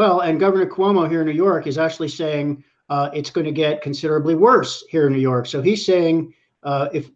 Well, 0.01 0.21
and 0.21 0.41
Governor 0.41 0.65
Cuomo 0.65 1.11
here 1.11 1.21
in 1.21 1.27
New 1.27 1.35
York 1.35 1.67
is 1.67 1.77
actually 1.77 2.09
saying 2.09 2.65
uh, 2.89 3.11
it's 3.13 3.29
going 3.29 3.45
to 3.45 3.53
get 3.53 3.83
considerably 3.83 4.35
worse 4.35 4.83
here 4.89 5.07
in 5.07 5.13
New 5.13 5.21
York. 5.21 5.45
So 5.45 5.61
he's 5.61 5.85
saying 5.85 6.33
uh, 6.63 6.89
if 6.91 7.11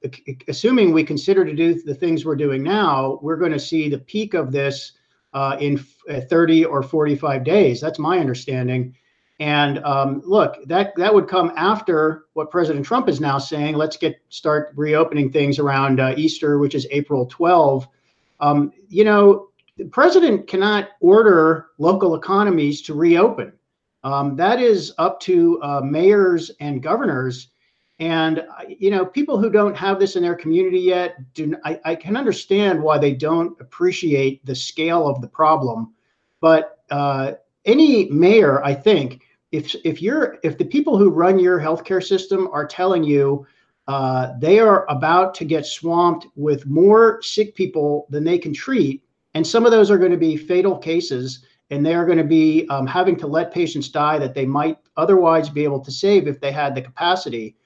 assuming 0.49 0.93
we 0.93 1.03
consider 1.03 1.47
to 1.47 1.55
do 1.55 1.81
the 1.83 1.95
things 1.95 2.27
we're 2.27 2.37
doing 2.37 2.63
now, 2.63 3.19
we're 3.23 3.39
going 3.39 3.53
to 3.53 3.59
see 3.59 3.89
the 3.89 4.01
peak 4.01 4.35
of 4.35 4.53
this 4.53 4.93
uh, 5.33 5.57
in 5.61 5.83
uh, 6.11 6.21
30 6.29 6.67
or 6.67 6.83
45 6.83 7.43
days. 7.43 7.81
That's 7.81 7.99
my 7.99 8.19
understanding. 8.19 8.95
And 9.41 9.83
um, 9.83 10.21
look, 10.27 10.63
that 10.67 10.95
that 10.97 11.15
would 11.15 11.27
come 11.27 11.55
after 11.57 12.27
what 12.35 12.51
President 12.51 12.85
Trump 12.85 13.09
is 13.09 13.19
now 13.19 13.39
saying. 13.39 13.77
Let's 13.77 13.97
get 13.97 14.21
start 14.29 14.75
reopening 14.77 15.33
things 15.33 15.59
around 15.59 16.01
uh, 16.01 16.13
Easter, 16.19 16.59
which 16.59 16.75
is 16.75 16.87
April 16.91 17.25
12. 17.25 17.89
Um, 18.41 18.75
you 18.91 19.05
know, 19.05 19.49
the 19.77 19.85
president 19.87 20.47
cannot 20.47 20.91
order 21.01 21.67
local 21.79 22.15
economies 22.15 22.83
to 22.83 22.95
reopen. 22.95 23.53
Um, 24.05 24.37
that 24.37 24.61
is 24.61 24.93
up 24.99 25.19
to 25.21 25.61
uh, 25.63 25.81
mayors 25.83 26.51
and 26.61 26.83
governors. 26.83 27.49
And 27.99 28.45
you 28.69 28.91
know, 28.91 29.07
people 29.07 29.39
who 29.39 29.51
don't 29.51 29.77
have 29.77 29.99
this 29.99 30.17
in 30.17 30.23
their 30.23 30.35
community 30.35 30.81
yet, 30.81 31.17
do 31.33 31.57
I, 31.65 31.81
I 31.85 31.95
can 31.95 32.17
understand 32.17 32.83
why 32.83 32.99
they 32.99 33.15
don't 33.15 33.59
appreciate 33.61 34.45
the 34.45 34.55
scale 34.55 35.09
of 35.09 35.21
the 35.21 35.29
problem. 35.29 35.95
But 36.41 36.81
uh, 36.91 37.33
any 37.65 38.11
mayor, 38.11 38.63
I 38.65 38.75
think, 38.75 39.23
if 39.53 39.75
if 39.85 40.03
you're 40.03 40.39
if 40.43 40.59
the 40.59 40.65
people 40.65 40.99
who 40.99 41.11
run 41.11 41.39
your 41.39 41.61
healthcare 41.61 42.03
system 42.03 42.49
are 42.53 42.67
telling 42.67 43.05
you 43.05 43.47
uh, 43.87 44.33
they 44.39 44.59
are 44.59 44.91
about 44.91 45.35
to 45.35 45.45
get 45.45 45.67
swamped 45.67 46.27
with 46.37 46.67
more 46.67 47.21
sick 47.23 47.55
people 47.55 48.07
than 48.11 48.25
they 48.25 48.39
can 48.39 48.53
treat, 48.53 49.04
and 49.35 49.47
some 49.47 49.67
of 49.67 49.73
those 49.73 49.91
are 49.91 49.99
going 49.99 50.13
to 50.13 50.17
be 50.17 50.37
fatal 50.37 50.79
cases, 50.79 51.45
and 51.71 51.85
they 51.85 51.95
are 51.95 52.07
going 52.07 52.19
to 52.19 52.25
be 52.25 52.67
um, 52.69 52.87
having 52.87 53.17
to 53.17 53.27
let 53.27 53.53
patients 53.53 53.89
die 53.89 54.19
that 54.19 54.35
they 54.35 54.47
might 54.47 54.79
otherwise 54.97 55.49
be 55.49 55.65
able 55.65 55.81
to 55.81 55.91
save 55.91 56.29
if 56.29 56.41
they 56.41 56.53
had 56.53 56.75
the 56.75 56.83
capacity. 56.83 57.57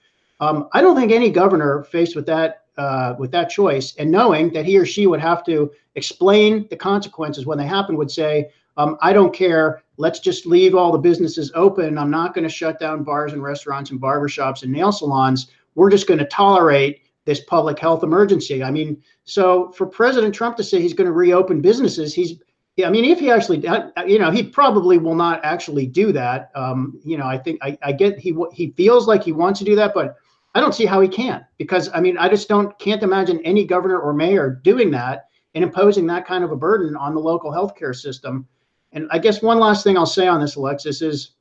Um, 0.41 0.69
I 0.73 0.81
don't 0.81 0.97
think 0.97 1.13
any 1.13 1.31
governor 1.31 1.85
faced 1.85 2.17
with 2.17 2.27
that 2.27 2.65
uh, 2.79 3.17
with 3.19 3.33
that 3.33 3.51
choice 3.51 3.97
and 3.97 4.09
knowing 4.09 4.53
that 4.53 4.65
he 4.65 4.79
or 4.79 4.87
she 4.87 5.09
would 5.09 5.21
have 5.21 5.45
to 5.45 5.69
explain 5.97 6.69
the 6.71 6.77
consequences 6.77 7.45
when 7.45 7.59
they 7.59 7.67
happen 7.67 7.97
would 7.97 8.11
say, 8.11 8.51
um, 8.77 8.97
I 9.03 9.13
don't 9.13 9.35
care. 9.35 9.83
Let's 9.97 10.21
just 10.21 10.47
leave 10.47 10.77
all 10.77 10.93
the 10.93 10.99
businesses 10.99 11.51
open. 11.57 11.99
I'm 11.99 12.11
not 12.11 12.35
going 12.35 12.45
to 12.45 12.49
shut 12.49 12.79
down 12.79 13.03
bars 13.03 13.33
and 13.33 13.43
restaurants 13.43 13.91
and 13.91 14.01
barbershops 14.01 14.63
and 14.63 14.71
nail 14.71 14.93
salons. 14.93 15.49
We're 15.75 15.91
just 15.91 16.07
going 16.07 16.21
to 16.21 16.27
tolerate 16.27 17.01
this 17.29 17.41
public 17.41 17.79
health 17.79 18.03
emergency. 18.03 18.65
I 18.65 18.71
mean, 18.71 19.03
so 19.25 19.71
for 19.73 19.85
President 19.85 20.35
Trump 20.35 20.57
to 20.57 20.65
say 20.65 20.81
he's 20.81 20.95
going 20.95 21.09
to 21.09 21.13
reopen 21.13 21.61
businesses, 21.61 22.15
he's 22.15 22.41
I 22.83 22.89
mean, 22.89 23.05
if 23.05 23.19
he 23.19 23.31
actually, 23.31 23.59
you 24.07 24.19
know, 24.19 24.31
he 24.31 24.43
probably 24.43 24.97
will 24.97 25.17
not 25.17 25.45
actually 25.45 25.85
do 25.85 26.11
that. 26.13 26.51
Um, 26.55 26.99
you 27.05 27.19
know, 27.19 27.27
I 27.27 27.37
think 27.37 27.59
I, 27.61 27.77
I 27.83 27.93
get 27.93 28.19
he 28.19 28.35
he 28.55 28.71
feels 28.79 29.07
like 29.07 29.23
he 29.25 29.33
wants 29.33 29.59
to 29.59 29.67
do 29.67 29.77
that, 29.77 29.93
but 29.93 30.17
I 30.55 30.61
don't 30.61 30.75
see 30.75 30.87
how 30.87 31.03
he 31.03 31.09
can 31.09 31.45
because 31.59 31.91
I 31.93 32.01
mean 32.01 32.17
I 32.17 32.31
just 32.31 32.49
don't 32.49 32.79
can't 32.79 33.03
imagine 33.03 33.43
any 33.45 33.67
governor 33.67 33.99
or 33.99 34.15
mayor 34.15 34.59
doing 34.65 34.91
that 34.93 35.27
and 35.55 35.63
imposing 35.63 36.07
that 36.07 36.27
kind 36.27 36.45
of 36.45 36.51
a 36.51 36.57
burden 36.57 36.97
on 36.97 37.15
the 37.15 37.21
local 37.21 37.53
healthcare 37.53 37.95
system. 37.95 38.47
And 38.93 39.07
I 39.11 39.19
guess 39.19 39.43
one 39.43 39.59
last 39.59 39.85
thing 39.85 39.99
I'll 39.99 40.07
say 40.07 40.29
on 40.29 40.41
this, 40.41 40.57
Alexis, 40.57 41.03
is 41.03 41.33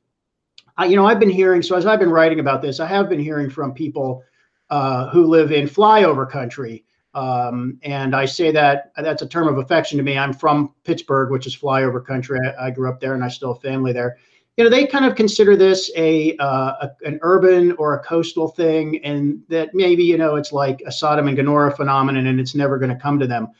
I, 0.76 0.84
you 0.84 0.96
know 0.96 1.06
I've 1.06 1.20
been 1.20 1.30
hearing 1.30 1.62
so 1.62 1.76
as 1.76 1.86
I've 1.86 2.00
been 2.00 2.10
writing 2.10 2.40
about 2.40 2.60
this, 2.60 2.78
I 2.78 2.86
have 2.86 3.08
been 3.08 3.20
hearing 3.20 3.48
from 3.48 3.72
people 3.72 4.22
uh, 4.70 5.08
who 5.10 5.26
live 5.26 5.52
in 5.52 5.66
flyover 5.66 6.28
country. 6.28 6.84
Um, 7.14 7.78
and 7.82 8.14
I 8.14 8.26
say 8.26 8.50
that 8.52 8.92
that's 8.96 9.22
a 9.22 9.26
term 9.26 9.48
of 9.48 9.58
affection 9.58 9.96
to 9.98 10.04
me. 10.04 10.18
I'm 10.18 10.32
from 10.32 10.74
Pittsburgh, 10.84 11.30
which 11.30 11.46
is 11.46 11.56
flyover 11.56 12.04
country. 12.04 12.38
I, 12.46 12.66
I 12.66 12.70
grew 12.70 12.88
up 12.88 13.00
there 13.00 13.14
and 13.14 13.24
I 13.24 13.28
still 13.28 13.54
have 13.54 13.62
family 13.62 13.92
there 13.92 14.18
you 14.58 14.64
know, 14.64 14.70
they 14.70 14.88
kind 14.88 15.04
of 15.04 15.14
consider 15.14 15.54
this 15.54 15.88
a, 15.96 16.36
uh, 16.38 16.88
a, 16.88 16.90
an 17.06 17.20
urban 17.22 17.72
or 17.78 17.94
a 17.94 18.00
coastal 18.00 18.48
thing, 18.48 18.98
and 19.04 19.40
that 19.48 19.72
maybe 19.72 20.02
you 20.02 20.18
know 20.18 20.34
it's 20.34 20.50
like 20.50 20.82
a 20.84 20.90
Sodom 20.90 21.28
and 21.28 21.36
Gomorrah 21.36 21.76
phenomenon, 21.76 22.26
and 22.26 22.40
it's 22.40 22.56
never 22.56 22.76
going 22.76 22.90
to 22.90 23.00
come 23.00 23.20
to 23.20 23.26
them. 23.28 23.52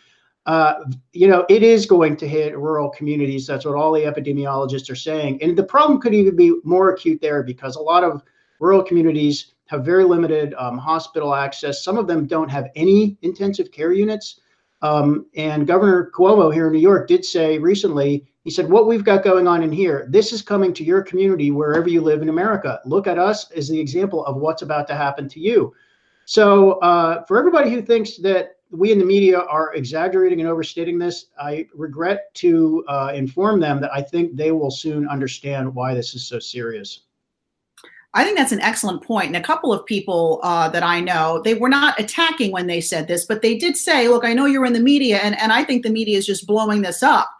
Uh, 0.45 0.87
you 1.13 1.29
know, 1.29 1.47
it 1.49 1.63
is 1.63 1.87
going 1.87 2.17
to 2.17 2.27
hit 2.27 2.59
rural 2.59 2.91
communities. 2.91 3.47
That's 3.47 3.65
what 3.65 3.77
all 3.77 3.93
the 3.93 4.01
epidemiologists 4.01 4.91
are 4.91 4.97
saying, 4.97 5.41
and 5.41 5.57
the 5.57 5.63
problem 5.63 6.01
could 6.01 6.15
even 6.15 6.35
be 6.35 6.59
more 6.65 6.91
acute 6.91 7.21
there 7.21 7.45
because 7.45 7.77
a 7.77 7.81
lot 7.81 8.03
of 8.03 8.25
rural 8.59 8.83
communities 8.83 9.55
have 9.69 9.85
very 9.85 10.05
limited 10.05 10.55
um, 10.59 10.77
hospital 10.77 11.35
access. 11.35 11.85
Some 11.85 11.97
of 11.97 12.07
them 12.07 12.27
don't 12.27 12.51
have 12.51 12.71
any 12.75 13.17
intensive 13.23 13.71
care 13.71 13.93
units. 13.93 14.41
Um, 14.81 15.27
and 15.37 15.67
Governor 15.67 16.11
Cuomo 16.15 16.53
here 16.53 16.67
in 16.67 16.73
New 16.73 16.79
York 16.79 17.09
did 17.09 17.25
say 17.25 17.59
recently 17.59 18.27
he 18.45 18.51
said, 18.51 18.71
What 18.71 18.87
we've 18.87 19.05
got 19.05 19.23
going 19.23 19.47
on 19.47 19.63
in 19.63 19.71
here, 19.71 20.07
this 20.09 20.33
is 20.33 20.41
coming 20.41 20.73
to 20.73 20.85
your 20.85 21.03
community 21.03 21.51
wherever 21.51 21.89
you 21.89 22.01
live 22.01 22.23
in 22.23 22.31
America. 22.31 22.81
Look 22.87 23.07
at 23.07 23.19
us 23.19 23.51
as 23.51 23.69
the 23.69 23.79
example 23.79 24.25
of 24.25 24.37
what's 24.37 24.63
about 24.63 24.87
to 24.89 24.95
happen 24.95 25.29
to 25.29 25.41
you. 25.41 25.75
So, 26.25 26.73
uh, 26.81 27.25
for 27.27 27.39
everybody 27.39 27.71
who 27.71 27.83
thinks 27.83 28.17
that 28.19 28.57
we 28.71 28.93
in 28.93 28.99
the 28.99 29.05
media 29.05 29.41
are 29.41 29.75
exaggerating 29.75 30.41
and 30.41 30.49
overstating 30.49 30.99
this, 30.99 31.27
I 31.39 31.67
regret 31.75 32.33
to 32.37 32.85
uh, 32.89 33.13
inform 33.15 33.61
them 33.61 33.81
that 33.83 33.93
I 33.93 34.01
think 34.01 34.35
they 34.35 34.53
will 34.53 34.71
soon 34.71 35.07
understand 35.09 35.75
why 35.75 35.95
this 35.95 36.15
is 36.15 36.27
so 36.27 36.39
serious. 36.39 37.01
I 38.15 38.25
think 38.25 38.39
that's 38.39 38.53
an 38.53 38.61
excellent 38.61 39.03
point. 39.03 39.27
And 39.27 39.37
a 39.37 39.43
couple 39.43 39.73
of 39.73 39.85
people 39.85 40.41
uh, 40.43 40.69
that 40.71 40.83
I 40.83 41.01
know, 41.01 41.43
they 41.45 41.55
were 41.55 41.69
not 41.69 42.01
attacking 42.01 42.53
when 42.53 42.67
they 42.67 42.81
said 42.81 43.07
this, 43.07 43.27
but 43.27 43.43
they 43.43 43.57
did 43.57 43.77
say, 43.77 44.09
look, 44.09 44.25
I 44.25 44.33
know 44.33 44.47
you're 44.47 44.65
in 44.65 44.73
the 44.73 44.81
media, 44.81 45.19
and, 45.19 45.39
and 45.39 45.53
I 45.53 45.63
think 45.63 45.83
the 45.83 45.91
media 45.91 46.17
is 46.17 46.27
just 46.27 46.47
blowing 46.47 46.83
this 46.83 47.03
up. 47.03 47.31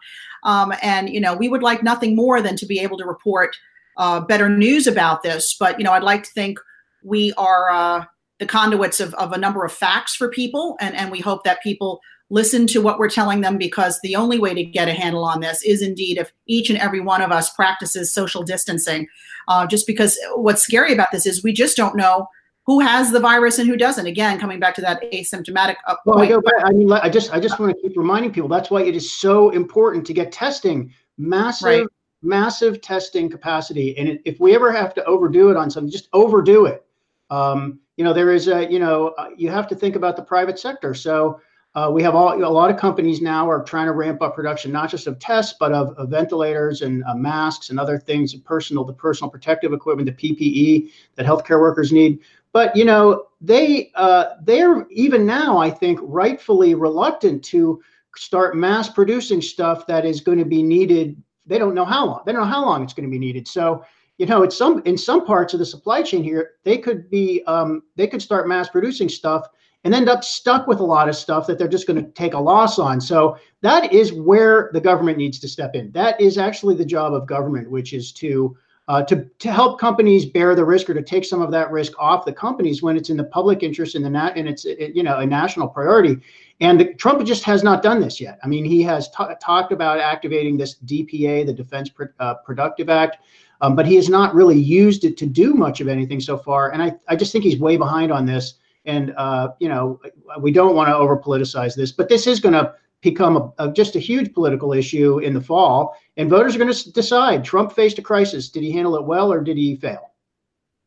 Um, 0.43 0.73
and, 0.81 1.09
you 1.09 1.19
know, 1.19 1.35
we 1.35 1.49
would 1.49 1.63
like 1.63 1.83
nothing 1.83 2.15
more 2.15 2.41
than 2.41 2.55
to 2.57 2.65
be 2.65 2.79
able 2.79 2.97
to 2.97 3.05
report 3.05 3.57
uh, 3.97 4.21
better 4.21 4.47
news 4.47 4.87
about 4.87 5.23
this. 5.23 5.55
But, 5.59 5.79
you 5.79 5.83
know, 5.83 5.91
I'd 5.91 6.03
like 6.03 6.23
to 6.23 6.31
think 6.31 6.59
we 7.03 7.33
are 7.33 7.69
uh, 7.69 8.05
the 8.39 8.45
conduits 8.45 8.99
of, 8.99 9.13
of 9.15 9.31
a 9.33 9.37
number 9.37 9.65
of 9.65 9.73
facts 9.73 10.15
for 10.15 10.29
people. 10.29 10.77
And, 10.79 10.95
and 10.95 11.11
we 11.11 11.19
hope 11.19 11.43
that 11.43 11.61
people 11.61 11.99
listen 12.29 12.67
to 12.67 12.81
what 12.81 12.99
we're 12.99 13.09
telling 13.09 13.41
them 13.41 13.57
because 13.57 13.99
the 14.01 14.15
only 14.15 14.39
way 14.39 14.53
to 14.53 14.63
get 14.63 14.87
a 14.87 14.93
handle 14.93 15.25
on 15.25 15.41
this 15.41 15.63
is 15.63 15.81
indeed 15.81 16.17
if 16.17 16.31
each 16.47 16.69
and 16.69 16.77
every 16.79 16.99
one 16.99 17.21
of 17.21 17.31
us 17.31 17.49
practices 17.49 18.13
social 18.13 18.43
distancing. 18.43 19.07
Uh, 19.49 19.65
just 19.65 19.87
because 19.87 20.17
what's 20.35 20.61
scary 20.61 20.93
about 20.93 21.11
this 21.11 21.25
is 21.25 21.43
we 21.43 21.51
just 21.51 21.75
don't 21.75 21.95
know 21.95 22.27
who 22.67 22.79
has 22.79 23.11
the 23.11 23.19
virus 23.19 23.57
and 23.57 23.67
who 23.67 23.75
doesn't. 23.75 24.05
Again, 24.05 24.39
coming 24.39 24.59
back 24.59 24.75
to 24.75 24.81
that 24.81 25.01
asymptomatic 25.11 25.77
uh, 25.87 25.95
well, 26.05 26.19
I, 26.19 26.27
go 26.27 26.39
back, 26.39 26.53
I 26.63 26.71
mean, 26.71 26.91
I 26.91 27.09
just 27.09 27.33
I 27.33 27.39
just 27.39 27.59
want 27.59 27.75
to 27.75 27.81
keep 27.81 27.97
reminding 27.97 28.31
people 28.31 28.47
that's 28.47 28.69
why 28.69 28.83
it 28.83 28.95
is 28.95 29.11
so 29.11 29.49
important 29.49 30.05
to 30.05 30.13
get 30.13 30.31
testing, 30.31 30.93
massive, 31.17 31.65
right. 31.65 31.87
massive 32.21 32.79
testing 32.79 33.27
capacity. 33.27 33.97
And 33.97 34.19
if 34.23 34.39
we 34.39 34.53
ever 34.53 34.71
have 34.71 34.93
to 34.93 35.03
overdo 35.05 35.49
it 35.49 35.57
on 35.57 35.71
something, 35.71 35.91
just 35.91 36.09
overdo 36.13 36.67
it. 36.67 36.85
Um, 37.31 37.79
you 37.97 38.03
know, 38.03 38.13
there 38.13 38.31
is 38.31 38.47
a 38.47 38.71
you 38.71 38.77
know 38.77 39.15
uh, 39.17 39.29
you 39.35 39.49
have 39.49 39.67
to 39.69 39.75
think 39.75 39.95
about 39.95 40.15
the 40.15 40.23
private 40.23 40.59
sector. 40.59 40.93
So. 40.93 41.41
Uh, 41.75 41.89
we 41.93 42.01
have 42.01 42.15
all, 42.15 42.33
a 42.33 42.45
lot 42.49 42.71
of 42.71 42.77
companies 42.77 43.21
now 43.21 43.49
are 43.49 43.63
trying 43.63 43.85
to 43.85 43.91
ramp 43.91 44.21
up 44.21 44.35
production, 44.35 44.71
not 44.71 44.89
just 44.89 45.05
of 45.05 45.19
tests, 45.19 45.55
but 45.59 45.71
of, 45.71 45.89
of 45.97 46.09
ventilators 46.09 46.81
and 46.81 47.03
uh, 47.03 47.13
masks 47.13 47.69
and 47.69 47.79
other 47.79 47.97
things, 47.97 48.33
personal, 48.35 48.83
the 48.83 48.93
personal 48.93 49.29
protective 49.29 49.71
equipment, 49.71 50.07
the 50.17 50.33
PPE 50.33 50.91
that 51.15 51.25
healthcare 51.27 51.59
workers 51.59 51.91
need. 51.91 52.19
But 52.51 52.75
you 52.75 52.85
know, 52.85 53.27
they 53.39 53.91
uh, 53.93 54.35
they're 54.41 54.87
even 54.89 55.25
now, 55.25 55.59
I 55.59 55.69
think, 55.69 55.99
rightfully 56.01 56.73
reluctant 56.73 57.43
to 57.45 57.79
start 58.15 58.57
mass 58.57 58.89
producing 58.89 59.39
stuff 59.39 59.85
that 59.85 60.05
is 60.05 60.21
going 60.21 60.39
to 60.39 60.45
be 60.45 60.63
needed. 60.63 61.21
They 61.45 61.59
don't 61.59 61.75
know 61.75 61.85
how 61.85 62.07
long. 62.07 62.21
They 62.25 62.31
don't 62.31 62.41
know 62.41 62.47
how 62.47 62.65
long 62.65 62.83
it's 62.83 62.93
going 62.93 63.07
to 63.07 63.11
be 63.11 63.19
needed. 63.19 63.47
So 63.47 63.85
you 64.17 64.25
know, 64.25 64.43
it's 64.43 64.57
some 64.57 64.81
in 64.85 64.97
some 64.97 65.25
parts 65.25 65.53
of 65.53 65.59
the 65.59 65.65
supply 65.65 66.01
chain 66.01 66.23
here, 66.23 66.51
they 66.63 66.77
could 66.77 67.09
be 67.09 67.41
um, 67.45 67.83
they 67.95 68.05
could 68.05 68.21
start 68.21 68.47
mass 68.47 68.67
producing 68.67 69.07
stuff 69.07 69.47
and 69.83 69.95
end 69.95 70.09
up 70.09 70.23
stuck 70.23 70.67
with 70.67 70.79
a 70.79 70.85
lot 70.85 71.07
of 71.07 71.15
stuff 71.15 71.47
that 71.47 71.57
they're 71.57 71.67
just 71.67 71.87
going 71.87 72.03
to 72.03 72.11
take 72.11 72.33
a 72.33 72.39
loss 72.39 72.79
on. 72.79 72.99
So 72.99 73.37
that 73.61 73.93
is 73.93 74.11
where 74.11 74.69
the 74.73 74.81
government 74.81 75.17
needs 75.17 75.39
to 75.39 75.47
step 75.47 75.73
in. 75.73 75.91
That 75.91 76.19
is 76.19 76.37
actually 76.37 76.75
the 76.75 76.85
job 76.85 77.13
of 77.13 77.27
government, 77.27 77.69
which 77.69 77.93
is 77.93 78.11
to 78.13 78.57
uh, 78.89 79.03
to, 79.03 79.23
to 79.37 79.51
help 79.51 79.79
companies 79.79 80.25
bear 80.25 80.55
the 80.55 80.65
risk 80.65 80.89
or 80.89 80.95
to 80.95 81.03
take 81.03 81.23
some 81.23 81.43
of 81.43 81.51
that 81.51 81.69
risk 81.69 81.93
off 81.99 82.25
the 82.25 82.33
companies 82.33 82.81
when 82.81 82.97
it's 82.97 83.11
in 83.11 83.17
the 83.17 83.23
public 83.23 83.61
interest 83.61 83.93
in 83.93 84.01
the 84.01 84.09
nat 84.09 84.33
and 84.35 84.49
it's 84.49 84.65
it, 84.65 84.95
you 84.95 85.03
know 85.03 85.19
a 85.19 85.25
national 85.25 85.67
priority. 85.67 86.17
And 86.59 86.79
the, 86.79 86.93
Trump 86.95 87.23
just 87.23 87.43
has 87.43 87.63
not 87.63 87.83
done 87.83 88.01
this 88.01 88.19
yet. 88.19 88.39
I 88.43 88.47
mean, 88.47 88.65
he 88.65 88.81
has 88.81 89.07
t- 89.11 89.23
talked 89.39 89.71
about 89.71 89.99
activating 89.99 90.57
this 90.57 90.75
DPA, 90.85 91.45
the 91.45 91.53
Defense 91.53 91.89
Pro- 91.89 92.07
uh, 92.19 92.33
Productive 92.45 92.89
Act, 92.89 93.17
um, 93.61 93.75
but 93.75 93.85
he 93.85 93.95
has 93.95 94.09
not 94.09 94.33
really 94.33 94.59
used 94.59 95.05
it 95.05 95.17
to 95.17 95.27
do 95.27 95.53
much 95.53 95.81
of 95.81 95.87
anything 95.87 96.19
so 96.19 96.35
far. 96.35 96.71
And 96.71 96.81
I, 96.81 96.95
I 97.07 97.15
just 97.15 97.31
think 97.31 97.43
he's 97.43 97.59
way 97.59 97.77
behind 97.77 98.11
on 98.11 98.25
this. 98.25 98.55
And 98.89 99.13
uh, 99.17 99.49
you 99.59 99.69
know, 99.69 99.99
we 100.39 100.51
don't 100.51 100.75
want 100.75 100.89
to 100.89 100.95
over 100.95 101.15
politicize 101.17 101.75
this, 101.75 101.91
but 101.91 102.09
this 102.09 102.25
is 102.27 102.39
going 102.39 102.53
to 102.53 102.73
become 103.01 103.37
a, 103.37 103.53
a, 103.63 103.71
just 103.71 103.95
a 103.95 103.99
huge 103.99 104.33
political 104.33 104.73
issue 104.73 105.19
in 105.19 105.33
the 105.33 105.41
fall, 105.41 105.95
and 106.17 106.29
voters 106.29 106.55
are 106.55 106.59
going 106.59 106.73
to 106.73 106.91
decide. 106.91 107.45
Trump 107.45 107.71
faced 107.71 107.99
a 107.99 108.01
crisis. 108.01 108.49
Did 108.49 108.63
he 108.63 108.71
handle 108.71 108.95
it 108.95 109.05
well, 109.05 109.31
or 109.31 109.41
did 109.41 109.57
he 109.57 109.75
fail? 109.75 110.09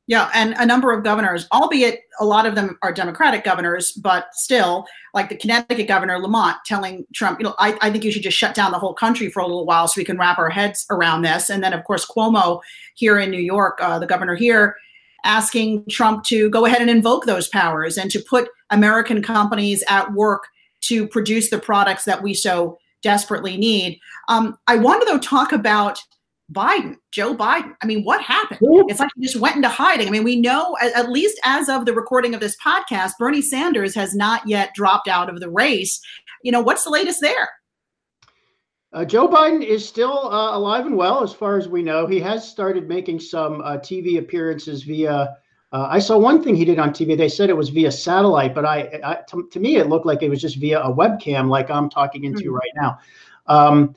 Yeah, 0.09 0.31
and 0.35 0.55
a 0.59 0.67
number 0.67 0.93
of 0.93 1.05
governors, 1.05 1.47
albeit 1.53 2.01
a 2.19 2.25
lot 2.25 2.45
of 2.45 2.57
them 2.57 2.77
are 2.83 2.93
Democratic 2.93 3.45
governors, 3.45 3.93
but 3.93 4.27
still, 4.33 4.85
like 5.15 5.29
the 5.29 5.37
Connecticut 5.37 5.87
governor 5.87 6.19
Lamont 6.19 6.57
telling 6.67 7.07
Trump, 7.15 7.39
you 7.39 7.45
know, 7.45 7.55
I, 7.59 7.79
I 7.81 7.91
think 7.91 8.03
you 8.03 8.11
should 8.11 8.25
just 8.25 8.37
shut 8.37 8.55
down 8.55 8.73
the 8.73 8.81
whole 8.81 8.95
country 8.95 9.31
for 9.31 9.41
a 9.41 9.47
little 9.47 9.65
while 9.65 9.87
so 9.87 10.01
we 10.01 10.05
can 10.05 10.19
wrap 10.19 10.39
our 10.39 10.51
heads 10.51 10.87
around 10.91 11.23
this. 11.23 11.51
And 11.51 11.63
then, 11.63 11.73
of 11.73 11.85
course, 11.85 12.05
Cuomo 12.05 12.61
here 12.95 13.21
in 13.21 13.31
New 13.31 13.41
York, 13.41 13.79
uh, 13.81 14.01
the 14.01 14.07
governor 14.07 14.35
here, 14.35 14.77
asking 15.25 15.85
Trump 15.89 16.25
to 16.25 16.51
go 16.51 16.67
ahead 16.67 16.81
and 16.81 16.91
invoke 16.91 17.27
those 17.27 17.49
powers 17.49 17.97
and 17.97 18.11
to 18.11 18.21
put 18.21 18.49
American 18.71 19.23
companies 19.23 19.85
at 19.89 20.13
work 20.13 20.45
to 20.83 21.07
produce 21.07 21.51
the 21.51 21.59
products 21.59 22.05
that 22.05 22.23
we 22.23 22.35
so 22.35 22.79
desperately 23.03 23.57
need. 23.57 23.99
Um, 24.29 24.57
I 24.67 24.77
want 24.77 25.03
to, 25.03 25.07
though, 25.07 25.19
talk 25.19 25.53
about 25.53 26.01
Biden, 26.53 26.97
Joe 27.13 27.35
Biden. 27.35 27.75
I 27.83 27.87
mean, 27.87 28.05
what 28.05 28.21
happened? 28.21 28.61
It's 28.89 29.01
like 29.01 29.11
he 29.17 29.23
just 29.23 29.37
went 29.37 29.57
into 29.57 29.69
hiding. 29.69 30.09
I 30.09 30.11
mean, 30.11 30.25
we 30.25 30.41
know, 30.41 30.77
at 30.83 31.11
least 31.11 31.41
as 31.45 31.69
of 31.69 31.87
the 31.87 31.95
recording 31.95 32.35
of 32.35 32.41
this 32.41 32.57
podcast, 32.57 33.13
Bernie 33.19 33.43
Sanders 33.43 33.95
has 33.95 34.15
not 34.15 34.47
yet 34.47 34.75
dropped 34.75 35.09
out 35.09 35.31
of 35.31 35.41
the 35.41 35.51
race. 35.51 36.01
You 36.43 36.53
know, 36.53 36.61
what's 36.61 36.85
the 36.85 36.91
latest 36.91 37.21
there? 37.21 37.49
Uh, 38.93 39.05
Joe 39.05 39.27
Biden 39.27 39.65
is 39.65 39.87
still 39.87 40.31
uh, 40.31 40.57
alive 40.57 40.85
and 40.87 40.97
well, 40.97 41.23
as 41.23 41.33
far 41.33 41.57
as 41.57 41.67
we 41.67 41.83
know. 41.83 42.07
He 42.07 42.21
has 42.21 42.47
started 42.47 42.89
making 42.89 43.21
some 43.21 43.63
uh, 43.63 43.79
TV 43.79 44.19
appearances 44.19 44.83
via. 44.83 45.37
Uh, 45.73 45.87
I 45.89 45.99
saw 45.99 46.19
one 46.19 46.43
thing 46.43 46.55
he 46.55 46.67
did 46.67 46.79
on 46.79 46.91
TV. 46.91 47.17
They 47.17 47.31
said 47.31 47.49
it 47.49 47.57
was 47.57 47.71
via 47.71 47.91
satellite, 47.91 48.55
but 48.55 48.67
I, 48.67 49.01
I 49.03 49.19
to, 49.29 49.49
to, 49.51 49.59
me, 49.61 49.77
it 49.77 49.89
looked 49.89 50.05
like 50.05 50.23
it 50.23 50.29
was 50.29 50.43
just 50.43 50.57
via 50.57 50.81
a 50.81 50.95
webcam, 50.95 51.49
like 51.49 51.71
I'm 51.71 51.89
talking 51.89 52.25
into 52.25 52.45
mm-hmm. 52.45 52.55
right 52.55 52.71
now. 52.77 52.99
Um, 53.47 53.95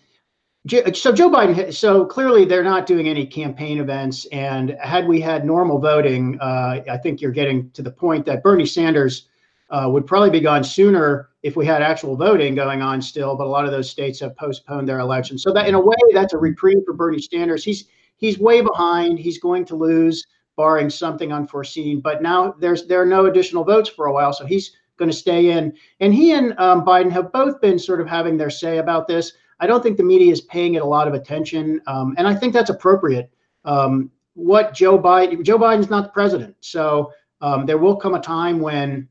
so 0.68 1.12
Joe 1.12 1.30
Biden, 1.30 1.74
so 1.74 2.06
clearly 2.06 2.46
they're 2.46 2.64
not 2.64 2.86
doing 2.86 3.10
any 3.10 3.26
campaign 3.26 3.80
events. 3.80 4.26
And 4.32 4.72
had 4.82 5.06
we 5.06 5.20
had 5.20 5.46
normal 5.46 5.78
voting, 5.80 6.40
uh, 6.40 6.82
I 6.90 6.98
think 6.98 7.22
you're 7.22 7.32
getting 7.32 7.70
to 7.72 7.84
the 7.84 7.92
point 7.92 8.26
that 8.26 8.42
Bernie 8.42 8.66
Sanders 8.66 9.28
uh, 9.70 9.90
would 9.92 10.06
probably 10.06 10.30
be 10.30 10.40
gone 10.40 10.64
sooner 10.64 11.30
if 11.44 11.56
we 11.56 11.66
had 11.66 11.82
actual 11.82 12.16
voting 12.16 12.56
going 12.56 12.82
on 12.82 13.02
still. 13.02 13.36
But 13.36 13.46
a 13.46 13.50
lot 13.50 13.66
of 13.66 13.72
those 13.72 13.90
states 13.90 14.20
have 14.20 14.36
postponed 14.36 14.88
their 14.88 15.00
elections. 15.00 15.44
So 15.44 15.52
that 15.54 15.68
in 15.68 15.76
a 15.76 15.80
way, 15.80 15.96
that's 16.14 16.34
a 16.34 16.38
reprieve 16.38 16.84
for 16.86 16.94
Bernie 16.94 17.22
Sanders. 17.22 17.64
He's 17.64 17.86
he's 18.18 18.40
way 18.40 18.62
behind. 18.62 19.20
He's 19.20 19.40
going 19.40 19.66
to 19.66 19.76
lose, 19.76 20.26
barring 20.56 20.90
something 20.90 21.32
unforeseen. 21.32 22.00
But 22.00 22.22
now 22.22 22.56
there's 22.60 22.88
there 22.88 23.02
are 23.02 23.06
no 23.06 23.26
additional 23.26 23.64
votes 23.64 23.90
for 23.90 24.08
a 24.08 24.14
while, 24.14 24.34
so 24.34 24.46
he's 24.46 24.72
going 24.98 25.12
to 25.12 25.18
stay 25.18 25.52
in. 25.52 25.74
And 26.00 26.14
he 26.14 26.32
and 26.34 26.58
um, 26.60 26.86
Biden 26.86 27.12
have 27.12 27.32
both 27.32 27.60
been 27.62 27.78
sort 27.78 28.02
of 28.02 28.08
having 28.08 28.38
their 28.38 28.50
say 28.50 28.78
about 28.78 29.08
this. 29.08 29.34
I 29.60 29.68
don't 29.68 29.82
think 29.82 29.98
the 29.98 30.04
media 30.04 30.32
is 30.32 30.42
paying 30.42 30.76
it 30.76 30.82
a 30.82 30.86
lot 30.86 31.08
of 31.08 31.14
attention, 31.14 31.82
um, 31.88 32.14
and 32.18 32.28
I 32.28 32.36
think 32.36 32.54
that's 32.54 32.70
appropriate. 32.70 33.32
Um, 33.64 34.12
what 34.34 34.74
Joe 34.74 35.00
Biden, 35.00 35.44
Joe 35.44 35.58
Biden's 35.58 35.90
not 35.90 36.04
the 36.04 36.10
president, 36.10 36.56
so 36.60 37.14
um, 37.40 37.66
there 37.66 37.78
will 37.78 37.96
come 37.96 38.16
a 38.16 38.20
time 38.20 38.60
when, 38.60 39.08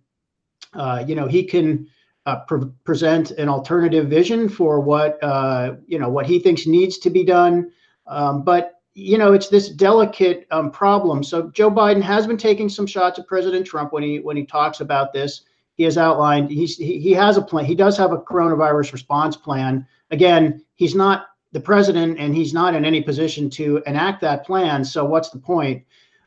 you 1.07 1.15
know, 1.15 1.27
he 1.27 1.45
can 1.45 1.89
uh, 2.27 2.41
pre- 2.41 2.71
present 2.85 3.33
an 3.33 3.49
alternative 3.49 4.09
vision 4.09 4.49
for 4.49 4.81
what 4.81 5.23
uh, 5.23 5.75
you 5.87 5.99
know 5.99 6.09
what 6.09 6.27
he 6.27 6.39
thinks 6.39 6.67
needs 6.67 6.99
to 6.99 7.11
be 7.11 7.25
done. 7.25 7.71
Um, 8.07 8.43
but 8.43 8.81
you 8.95 9.19
know, 9.19 9.33
it's 9.33 9.49
this 9.49 9.69
delicate 9.69 10.47
um, 10.51 10.71
problem. 10.71 11.25
So 11.25 11.51
Joe 11.51 11.71
Biden 11.71 12.03
has 12.03 12.27
been 12.27 12.37
taking 12.37 12.69
some 12.69 12.87
shots 12.87 13.19
at 13.19 13.27
President 13.27 13.67
Trump 13.67 13.93
when 13.93 14.03
he 14.03 14.21
when 14.21 14.37
he 14.37 14.45
talks 14.45 14.81
about 14.81 15.13
this. 15.13 15.43
He 15.77 15.83
has 15.85 15.99
outlined 15.99 16.51
he's 16.51 16.77
he, 16.77 17.01
he 17.01 17.13
has 17.13 17.37
a 17.37 17.43
plan. 17.43 17.65
He 17.65 17.75
does 17.75 17.97
have 17.99 18.13
a 18.13 18.19
coronavirus 18.19 18.93
response 18.93 19.37
plan 19.37 19.87
again, 20.15 20.65
he's 20.75 20.95
not 20.95 21.27
the 21.53 21.61
president 21.61 22.19
and 22.19 22.35
he's 22.35 22.55
not 22.55 22.75
in 22.75 22.85
any 22.85 23.03
position 23.03 23.49
to 23.49 23.83
enact 23.87 24.21
that 24.23 24.45
plan. 24.45 24.85
So 24.85 25.05
what's 25.05 25.31
the 25.31 25.39
point? 25.39 25.85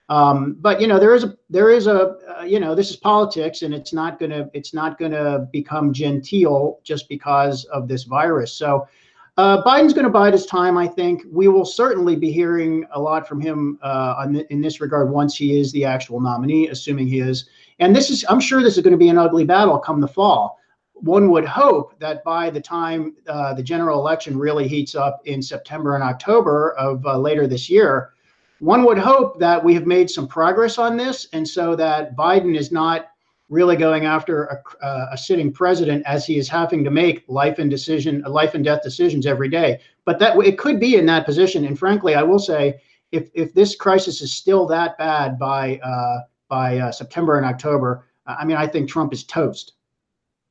Um, 0.10 0.56
but 0.60 0.80
you 0.80 0.88
know 0.88 1.00
there 1.00 1.14
is 1.14 1.24
a 1.26 1.38
there 1.50 1.70
is 1.70 1.88
a 1.88 2.16
uh, 2.40 2.44
you 2.44 2.60
know 2.60 2.74
this 2.74 2.90
is 2.90 2.96
politics 2.96 3.62
and 3.62 3.74
it's 3.74 3.92
not 3.92 4.20
gonna 4.20 4.50
it's 4.54 4.74
not 4.74 4.98
gonna 4.98 5.48
become 5.52 5.92
genteel 5.92 6.80
just 6.84 7.10
because 7.10 7.66
of 7.66 7.88
this 7.88 8.04
virus. 8.04 8.54
So 8.54 8.88
uh, 9.36 9.62
Biden's 9.64 9.94
going 9.94 10.06
to 10.06 10.10
bide 10.10 10.34
his 10.34 10.48
time. 10.48 10.80
I 10.80 10.88
think 10.88 11.22
we 11.32 11.48
will 11.48 11.64
certainly 11.64 12.16
be 12.16 12.32
hearing 12.32 12.88
a 12.92 13.00
lot 13.00 13.28
from 13.28 13.40
him 13.40 13.78
uh, 13.84 14.26
the, 14.26 14.52
in 14.52 14.62
this 14.62 14.82
regard 14.82 15.12
once 15.12 15.36
he 15.36 15.60
is 15.60 15.72
the 15.74 15.86
actual 15.86 16.20
nominee, 16.20 16.70
assuming 16.70 17.06
he 17.08 17.20
is. 17.20 17.48
And 17.78 17.96
this 17.96 18.10
is 18.10 18.26
I'm 18.30 18.40
sure 18.40 18.64
this 18.64 18.78
is 18.78 18.84
going 18.84 18.94
to 18.94 18.98
be 18.98 19.10
an 19.10 19.18
ugly 19.20 19.44
battle 19.44 19.78
come 19.78 20.02
the 20.02 20.08
fall 20.08 20.58
one 21.02 21.30
would 21.30 21.46
hope 21.46 22.00
that 22.00 22.24
by 22.24 22.50
the 22.50 22.62
time 22.62 23.16
uh, 23.28 23.54
the 23.54 23.64
general 23.64 24.00
election 24.00 24.38
really 24.38 24.68
heats 24.68 24.96
up 24.96 25.22
in 25.26 25.42
September 25.42 25.96
and 25.96 26.04
October 26.04 26.72
of 26.78 27.06
uh, 27.06 27.18
later 27.18 27.48
this 27.48 27.70
year, 27.70 28.14
one 28.60 28.84
would 28.86 28.98
hope 28.98 29.40
that 29.40 29.64
we 29.64 29.74
have 29.74 29.86
made 29.86 30.10
some 30.10 30.28
progress 30.28 30.78
on 30.78 30.98
this, 30.98 31.28
and 31.34 31.48
so 31.48 31.76
that 31.76 32.16
Biden 32.16 32.58
is 32.58 32.72
not 32.72 33.08
really 33.50 33.78
going 33.78 34.06
after 34.06 34.46
a, 34.46 34.86
uh, 34.86 35.10
a 35.14 35.18
sitting 35.18 35.54
president 35.54 36.04
as 36.06 36.26
he 36.26 36.38
is 36.38 36.50
having 36.50 36.84
to 36.84 36.92
make 36.92 37.24
life 37.28 37.60
and 37.60 37.70
decision, 37.70 38.22
life 38.24 38.56
and 38.56 38.64
death 38.64 38.82
decisions 38.84 39.26
every 39.26 39.50
day. 39.50 39.80
But 40.06 40.20
that 40.20 40.38
it 40.40 40.58
could 40.58 40.80
be 40.80 40.96
in 40.96 41.06
that 41.06 41.26
position. 41.26 41.66
And 41.66 41.80
frankly, 41.80 42.16
I 42.16 42.24
will 42.24 42.40
say, 42.40 42.82
if 43.12 43.30
if 43.34 43.54
this 43.54 43.76
crisis 43.76 44.22
is 44.22 44.34
still 44.34 44.66
that 44.68 44.98
bad 44.98 45.40
by 45.40 45.78
uh, 45.78 46.20
by 46.50 46.78
uh, 46.78 46.92
September 46.92 47.38
and 47.38 47.46
October, 47.46 48.06
I 48.26 48.44
mean, 48.44 48.58
I 48.58 48.68
think 48.68 48.90
Trump 48.90 49.14
is 49.14 49.24
toast. 49.24 49.74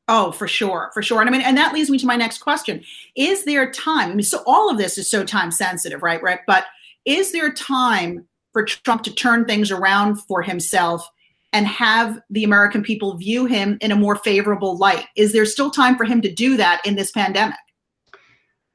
Oh, 0.08 0.30
for 0.30 0.46
sure, 0.46 0.90
for 0.94 1.02
sure. 1.02 1.20
And 1.20 1.28
I 1.28 1.32
mean, 1.32 1.42
and 1.42 1.56
that 1.56 1.74
leads 1.74 1.90
me 1.90 1.98
to 1.98 2.06
my 2.06 2.16
next 2.16 2.38
question: 2.38 2.82
Is 3.16 3.44
there 3.44 3.70
time? 3.72 4.10
I 4.10 4.14
mean, 4.14 4.22
so 4.22 4.42
all 4.46 4.70
of 4.70 4.78
this 4.78 4.96
is 4.96 5.10
so 5.10 5.24
time 5.24 5.50
sensitive, 5.50 6.02
right, 6.02 6.22
Rick? 6.22 6.42
But 6.46 6.64
is 7.06 7.32
there 7.32 7.52
time 7.52 8.26
for 8.52 8.64
Trump 8.64 9.02
to 9.04 9.14
turn 9.14 9.44
things 9.44 9.70
around 9.70 10.16
for 10.16 10.42
himself 10.42 11.08
and 11.52 11.66
have 11.66 12.20
the 12.28 12.44
American 12.44 12.82
people 12.82 13.16
view 13.16 13.46
him 13.46 13.78
in 13.80 13.92
a 13.92 13.96
more 13.96 14.16
favorable 14.16 14.76
light? 14.76 15.06
Is 15.16 15.32
there 15.32 15.46
still 15.46 15.70
time 15.70 15.96
for 15.96 16.04
him 16.04 16.20
to 16.22 16.32
do 16.32 16.56
that 16.56 16.82
in 16.84 16.96
this 16.96 17.12
pandemic? 17.12 17.56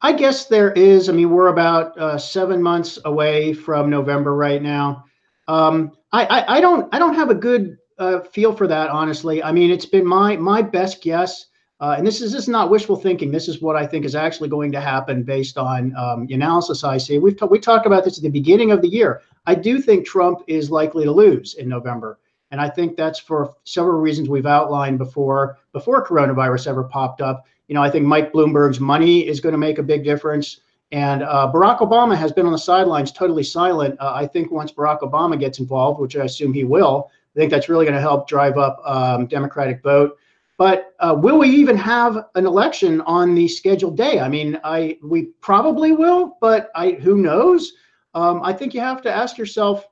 I 0.02 0.14
guess 0.14 0.46
there 0.46 0.72
is. 0.72 1.10
I 1.10 1.12
mean, 1.12 1.30
we're 1.30 1.50
about 1.50 1.98
uh, 1.98 2.18
seven 2.18 2.62
months 2.62 2.98
away 3.06 3.54
from 3.54 3.90
November 3.90 4.36
right 4.36 4.62
now. 4.62 5.06
Um, 5.48 5.92
I, 6.12 6.26
I, 6.26 6.58
I 6.58 6.62
don't 6.62 6.94
I 6.94 7.00
don't 7.00 7.14
have 7.14 7.30
a 7.30 7.36
good 7.36 7.78
uh, 8.00 8.22
feel 8.22 8.54
for 8.54 8.68
that, 8.68 8.90
honestly. 8.90 9.44
I 9.44 9.52
mean, 9.52 9.70
it's 9.70 9.86
been 9.86 10.06
my 10.06 10.38
my 10.38 10.62
best 10.62 11.04
guess, 11.04 11.46
uh, 11.82 11.96
and 11.98 12.06
this 12.06 12.22
is 12.22 12.32
this 12.32 12.44
is 12.44 12.48
not 12.48 12.70
wishful 12.70 12.96
thinking. 12.96 13.32
This 13.32 13.48
is 13.48 13.60
what 13.60 13.76
I 13.76 13.88
think 13.88 14.06
is 14.06 14.14
actually 14.14 14.50
going 14.50 14.72
to 14.72 14.80
happen 14.80 15.24
based 15.24 15.58
on 15.58 15.96
um, 15.98 16.28
the 16.28 16.36
analysis 16.36 16.84
I 16.84 16.98
see. 16.98 17.18
We've 17.18 17.36
t- 17.36 17.48
we 17.50 17.60
talked 17.60 17.88
about 17.88 18.04
this 18.04 18.18
at 18.18 18.24
the 18.24 18.30
beginning 18.30 18.72
of 18.72 18.84
the 18.84 18.88
year. 18.88 19.22
I 19.48 19.56
do 19.56 19.82
think 19.82 20.06
Trump 20.06 20.44
is 20.46 20.70
likely 20.70 21.06
to 21.06 21.12
lose 21.12 21.56
in 21.56 21.68
November, 21.68 22.20
and 22.52 22.62
I 22.62 22.70
think 22.70 22.96
that's 22.96 23.18
for 23.18 23.56
several 23.64 24.00
reasons 24.00 24.30
we've 24.30 24.46
outlined 24.46 25.00
before 25.00 25.58
before 25.74 26.06
coronavirus 26.06 26.68
ever 26.68 26.84
popped 26.84 27.20
up. 27.20 27.46
You 27.68 27.74
know, 27.74 27.82
I 27.82 27.90
think 27.90 28.06
Mike 28.06 28.32
Bloomberg's 28.32 28.80
money 28.80 29.28
is 29.28 29.40
going 29.40 29.54
to 29.54 29.58
make 29.58 29.80
a 29.80 29.84
big 29.84 30.04
difference. 30.04 30.62
And 30.92 31.24
uh, 31.24 31.50
Barack 31.52 31.80
Obama 31.80 32.18
has 32.18 32.34
been 32.34 32.46
on 32.46 32.52
the 32.52 32.58
sidelines, 32.58 33.14
totally 33.14 33.44
silent. 33.44 33.98
Uh, 34.00 34.12
I 34.14 34.28
think 34.28 34.52
once 34.52 34.74
Barack 34.74 35.00
Obama 35.00 35.40
gets 35.40 35.60
involved, 35.60 36.02
which 36.02 36.18
I 36.18 36.26
assume 36.26 36.54
he 36.54 36.66
will, 36.66 37.10
I 37.34 37.40
think 37.40 37.50
that's 37.50 37.70
really 37.70 37.86
going 37.86 37.96
to 37.96 38.02
help 38.02 38.28
drive 38.28 38.58
up 38.58 38.82
um, 38.86 39.26
Democratic 39.26 39.82
vote. 39.82 40.18
But 40.62 40.94
uh, 41.00 41.16
will 41.18 41.40
we 41.40 41.50
even 41.50 41.76
have 41.78 42.24
an 42.36 42.46
election 42.46 43.02
on 43.02 43.34
the 43.34 43.48
scheduled 43.48 43.98
day? 43.98 44.20
I 44.20 44.30
mean, 44.30 44.60
I 44.64 45.00
we 45.02 45.30
probably 45.42 45.92
will, 45.92 46.38
but 46.40 46.70
I 46.76 46.92
who 46.92 47.18
knows? 47.18 47.74
Um, 48.14 48.44
I 48.44 48.54
think 48.54 48.76
you 48.76 48.80
have 48.80 49.02
to 49.02 49.12
ask 49.12 49.40
yourself 49.40 49.88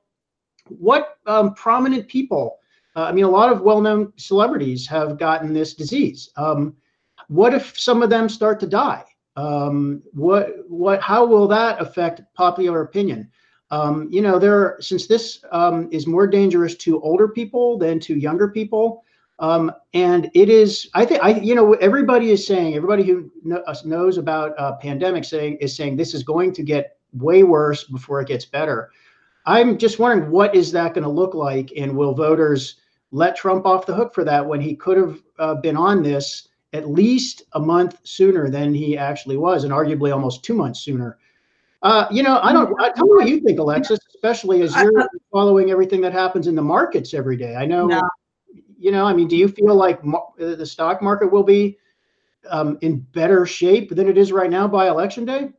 what 0.68 1.18
um, 1.26 1.54
prominent 1.54 2.06
people. 2.06 2.58
Uh, 2.94 3.02
I 3.02 3.10
mean, 3.10 3.24
a 3.24 3.28
lot 3.28 3.50
of 3.50 3.62
well-known 3.62 4.12
celebrities 4.14 4.86
have 4.86 5.18
gotten 5.18 5.52
this 5.52 5.74
disease. 5.74 6.30
Um, 6.36 6.76
what 7.26 7.52
if 7.52 7.76
some 7.76 8.00
of 8.00 8.08
them 8.08 8.28
start 8.28 8.60
to 8.60 8.68
die? 8.68 9.02
Um, 9.34 10.04
what 10.12 10.50
what? 10.68 11.02
How 11.02 11.26
will 11.26 11.48
that 11.48 11.82
affect 11.82 12.22
popular 12.34 12.82
opinion? 12.82 13.28
Um, 13.72 14.06
you 14.08 14.22
know, 14.22 14.38
there 14.38 14.76
since 14.78 15.08
this 15.08 15.44
um, 15.50 15.88
is 15.90 16.06
more 16.06 16.28
dangerous 16.28 16.76
to 16.76 17.00
older 17.02 17.26
people 17.26 17.76
than 17.76 17.98
to 18.06 18.14
younger 18.14 18.46
people, 18.46 19.02
um, 19.40 19.72
and 19.94 20.30
it 20.34 20.48
is. 20.48 20.88
I 20.94 21.04
think 21.04 21.24
I, 21.24 21.30
you 21.30 21.54
know, 21.54 21.72
everybody 21.74 22.30
is 22.30 22.46
saying, 22.46 22.74
everybody 22.74 23.02
who 23.02 23.30
uh, 23.66 23.74
knows 23.84 24.18
about 24.18 24.52
uh, 24.58 24.76
pandemic 24.76 25.24
saying 25.24 25.56
is 25.60 25.74
saying 25.74 25.96
this 25.96 26.14
is 26.14 26.22
going 26.22 26.52
to 26.52 26.62
get 26.62 26.98
way 27.14 27.42
worse 27.42 27.84
before 27.84 28.20
it 28.20 28.28
gets 28.28 28.44
better. 28.44 28.90
I'm 29.46 29.78
just 29.78 29.98
wondering 29.98 30.30
what 30.30 30.54
is 30.54 30.70
that 30.72 30.92
going 30.92 31.04
to 31.04 31.10
look 31.10 31.34
like, 31.34 31.72
and 31.76 31.96
will 31.96 32.14
voters 32.14 32.76
let 33.12 33.34
Trump 33.34 33.66
off 33.66 33.86
the 33.86 33.94
hook 33.94 34.14
for 34.14 34.24
that 34.24 34.46
when 34.46 34.60
he 34.60 34.76
could 34.76 34.98
have 34.98 35.22
uh, 35.38 35.54
been 35.54 35.76
on 35.76 36.02
this 36.02 36.48
at 36.72 36.88
least 36.88 37.42
a 37.54 37.60
month 37.60 37.98
sooner 38.04 38.50
than 38.50 38.74
he 38.74 38.96
actually 38.96 39.38
was, 39.38 39.64
and 39.64 39.72
arguably 39.72 40.12
almost 40.12 40.44
two 40.44 40.54
months 40.54 40.80
sooner. 40.80 41.18
Uh, 41.82 42.06
you 42.10 42.22
know, 42.22 42.40
I 42.42 42.52
don't. 42.52 42.78
I, 42.78 42.90
tell 42.90 43.06
me 43.06 43.14
what 43.14 43.28
you 43.28 43.40
think, 43.40 43.58
Alexis, 43.58 43.98
especially 44.14 44.60
as 44.60 44.76
you're 44.76 45.08
following 45.32 45.70
everything 45.70 46.02
that 46.02 46.12
happens 46.12 46.46
in 46.46 46.54
the 46.54 46.62
markets 46.62 47.14
every 47.14 47.38
day. 47.38 47.56
I 47.56 47.64
know. 47.64 47.86
No. 47.86 48.02
You 48.80 48.90
know, 48.90 49.04
I 49.04 49.12
mean, 49.12 49.28
do 49.28 49.36
you 49.36 49.46
feel 49.46 49.74
like 49.74 50.00
uh, 50.02 50.54
the 50.56 50.66
stock 50.66 51.02
market 51.02 51.30
will 51.30 51.42
be 51.42 51.78
um, 52.48 52.78
in 52.80 53.00
better 53.12 53.44
shape 53.44 53.90
than 53.94 54.08
it 54.08 54.16
is 54.16 54.32
right 54.32 54.50
now 54.50 54.66
by 54.66 54.88
election 54.88 55.24
day? 55.24 55.50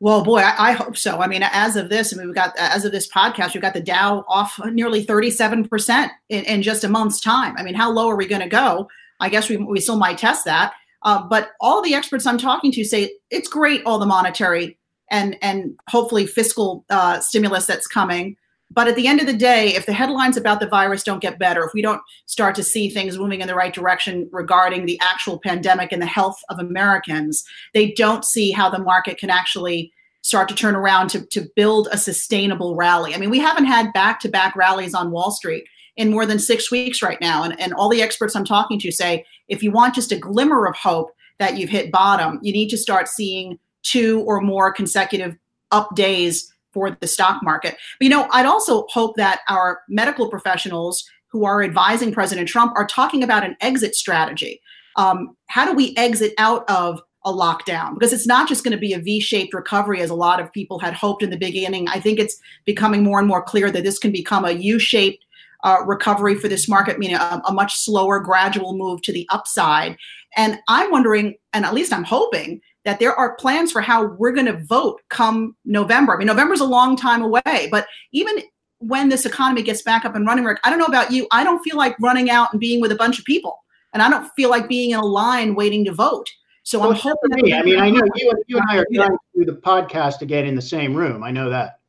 Well, 0.00 0.24
boy, 0.24 0.38
I, 0.38 0.70
I, 0.70 0.72
hope 0.72 0.96
so. 0.96 1.20
I 1.20 1.26
mean, 1.26 1.42
as 1.42 1.76
of 1.76 1.90
this, 1.90 2.12
I 2.12 2.16
mean, 2.16 2.26
we've 2.26 2.34
got 2.34 2.56
as 2.56 2.84
of 2.86 2.92
this 2.92 3.08
podcast, 3.08 3.52
we've 3.52 3.62
got 3.62 3.74
the 3.74 3.82
Dow 3.82 4.24
off 4.28 4.58
nearly 4.72 5.04
37% 5.04 6.08
in, 6.30 6.44
in 6.44 6.62
just 6.62 6.84
a 6.84 6.88
month's 6.88 7.20
time. 7.20 7.54
I 7.58 7.62
mean, 7.62 7.74
how 7.74 7.92
low 7.92 8.08
are 8.08 8.16
we 8.16 8.26
going 8.26 8.40
to 8.40 8.48
go? 8.48 8.88
I 9.20 9.28
guess 9.28 9.48
we, 9.48 9.58
we 9.58 9.78
still 9.78 9.98
might 9.98 10.18
test 10.18 10.46
that. 10.46 10.72
Uh, 11.02 11.22
but 11.22 11.50
all 11.60 11.82
the 11.82 11.94
experts 11.94 12.26
I'm 12.26 12.38
talking 12.38 12.72
to 12.72 12.84
say 12.84 13.12
it's 13.30 13.48
great, 13.48 13.82
all 13.84 13.98
the 13.98 14.06
monetary 14.06 14.78
and 15.10 15.36
and 15.42 15.78
hopefully 15.88 16.26
fiscal 16.26 16.84
uh, 16.90 17.20
stimulus 17.20 17.66
that's 17.66 17.86
coming. 17.86 18.36
But 18.72 18.86
at 18.86 18.94
the 18.94 19.08
end 19.08 19.20
of 19.20 19.26
the 19.26 19.32
day, 19.32 19.74
if 19.74 19.86
the 19.86 19.92
headlines 19.92 20.36
about 20.36 20.60
the 20.60 20.68
virus 20.68 21.02
don't 21.02 21.22
get 21.22 21.40
better, 21.40 21.64
if 21.64 21.74
we 21.74 21.82
don't 21.82 22.00
start 22.26 22.54
to 22.54 22.62
see 22.62 22.88
things 22.88 23.18
moving 23.18 23.40
in 23.40 23.48
the 23.48 23.54
right 23.54 23.74
direction 23.74 24.28
regarding 24.30 24.86
the 24.86 24.98
actual 25.00 25.40
pandemic 25.40 25.90
and 25.90 26.00
the 26.00 26.06
health 26.06 26.40
of 26.48 26.60
Americans, 26.60 27.44
they 27.74 27.90
don't 27.92 28.24
see 28.24 28.52
how 28.52 28.70
the 28.70 28.78
market 28.78 29.18
can 29.18 29.28
actually 29.28 29.92
start 30.22 30.48
to 30.48 30.54
turn 30.54 30.76
around 30.76 31.08
to, 31.08 31.26
to 31.26 31.48
build 31.56 31.88
a 31.90 31.98
sustainable 31.98 32.76
rally. 32.76 33.14
I 33.14 33.18
mean, 33.18 33.30
we 33.30 33.40
haven't 33.40 33.64
had 33.64 33.92
back 33.92 34.20
to 34.20 34.28
back 34.28 34.54
rallies 34.54 34.94
on 34.94 35.10
Wall 35.10 35.32
Street 35.32 35.64
in 35.96 36.10
more 36.10 36.26
than 36.26 36.38
six 36.38 36.70
weeks 36.70 37.02
right 37.02 37.20
now. 37.20 37.42
And, 37.42 37.58
and 37.60 37.74
all 37.74 37.88
the 37.88 38.02
experts 38.02 38.36
I'm 38.36 38.44
talking 38.44 38.78
to 38.80 38.92
say 38.92 39.24
if 39.48 39.62
you 39.62 39.72
want 39.72 39.94
just 39.94 40.12
a 40.12 40.18
glimmer 40.18 40.66
of 40.66 40.76
hope 40.76 41.10
that 41.38 41.56
you've 41.56 41.70
hit 41.70 41.90
bottom, 41.90 42.38
you 42.42 42.52
need 42.52 42.68
to 42.68 42.78
start 42.78 43.08
seeing 43.08 43.58
two 43.82 44.22
or 44.26 44.40
more 44.40 44.72
consecutive 44.72 45.36
up 45.72 45.94
days 45.96 46.52
for 46.72 46.96
the 47.00 47.06
stock 47.06 47.42
market. 47.42 47.76
But, 47.98 48.04
you 48.04 48.10
know, 48.10 48.28
I'd 48.32 48.46
also 48.46 48.86
hope 48.90 49.16
that 49.16 49.40
our 49.48 49.80
medical 49.88 50.28
professionals 50.28 51.04
who 51.28 51.44
are 51.44 51.62
advising 51.62 52.12
President 52.12 52.48
Trump 52.48 52.72
are 52.76 52.86
talking 52.86 53.22
about 53.22 53.44
an 53.44 53.56
exit 53.60 53.94
strategy. 53.94 54.60
Um, 54.96 55.36
how 55.46 55.64
do 55.64 55.74
we 55.74 55.94
exit 55.96 56.32
out 56.38 56.68
of 56.68 57.00
a 57.24 57.32
lockdown? 57.32 57.94
Because 57.94 58.12
it's 58.12 58.26
not 58.26 58.48
just 58.48 58.64
going 58.64 58.72
to 58.72 58.80
be 58.80 58.92
a 58.92 58.98
V 58.98 59.20
shaped 59.20 59.54
recovery 59.54 60.00
as 60.00 60.10
a 60.10 60.14
lot 60.14 60.40
of 60.40 60.52
people 60.52 60.78
had 60.78 60.94
hoped 60.94 61.22
in 61.22 61.30
the 61.30 61.36
beginning. 61.36 61.88
I 61.88 62.00
think 62.00 62.18
it's 62.18 62.36
becoming 62.64 63.04
more 63.04 63.18
and 63.18 63.28
more 63.28 63.42
clear 63.42 63.70
that 63.70 63.84
this 63.84 63.98
can 63.98 64.10
become 64.10 64.44
a 64.44 64.52
U 64.52 64.78
shaped 64.78 65.24
uh, 65.62 65.78
recovery 65.86 66.34
for 66.34 66.48
this 66.48 66.68
market, 66.68 66.98
meaning 66.98 67.16
a, 67.16 67.42
a 67.46 67.52
much 67.52 67.76
slower, 67.76 68.18
gradual 68.18 68.76
move 68.76 69.02
to 69.02 69.12
the 69.12 69.26
upside. 69.30 69.96
And 70.36 70.58
I'm 70.68 70.90
wondering, 70.90 71.34
and 71.52 71.64
at 71.64 71.74
least 71.74 71.92
I'm 71.92 72.04
hoping, 72.04 72.60
that 72.84 72.98
there 72.98 73.14
are 73.14 73.36
plans 73.36 73.72
for 73.72 73.80
how 73.80 74.06
we're 74.06 74.32
going 74.32 74.46
to 74.46 74.62
vote 74.64 75.00
come 75.08 75.56
November. 75.64 76.14
I 76.14 76.18
mean, 76.18 76.26
November's 76.26 76.60
a 76.60 76.66
long 76.66 76.96
time 76.96 77.22
away, 77.22 77.68
but 77.70 77.86
even 78.12 78.36
when 78.78 79.10
this 79.10 79.26
economy 79.26 79.62
gets 79.62 79.82
back 79.82 80.04
up 80.04 80.14
and 80.14 80.26
running, 80.26 80.44
Rick, 80.44 80.60
I 80.64 80.70
don't 80.70 80.78
know 80.78 80.86
about 80.86 81.12
you. 81.12 81.26
I 81.30 81.44
don't 81.44 81.62
feel 81.62 81.76
like 81.76 81.98
running 82.00 82.30
out 82.30 82.52
and 82.52 82.60
being 82.60 82.80
with 82.80 82.92
a 82.92 82.96
bunch 82.96 83.18
of 83.18 83.24
people, 83.24 83.58
and 83.92 84.02
I 84.02 84.08
don't 84.08 84.28
feel 84.34 84.48
like 84.50 84.68
being 84.68 84.90
in 84.90 84.98
a 84.98 85.04
line 85.04 85.54
waiting 85.54 85.84
to 85.84 85.92
vote. 85.92 86.28
So 86.62 86.78
well, 86.80 86.90
I'm 86.90 86.96
hoping. 86.96 87.42
Me. 87.42 87.54
I 87.54 87.62
mean, 87.62 87.78
I 87.78 87.90
know 87.90 88.02
you, 88.16 88.32
you 88.46 88.56
and 88.58 88.66
I 88.70 88.78
are 88.78 88.86
trying 88.94 89.10
to 89.10 89.18
do 89.36 89.44
the 89.44 89.58
podcast 89.58 90.22
again 90.22 90.46
in 90.46 90.54
the 90.54 90.62
same 90.62 90.94
room. 90.94 91.22
I 91.22 91.30
know 91.30 91.50
that. 91.50 91.80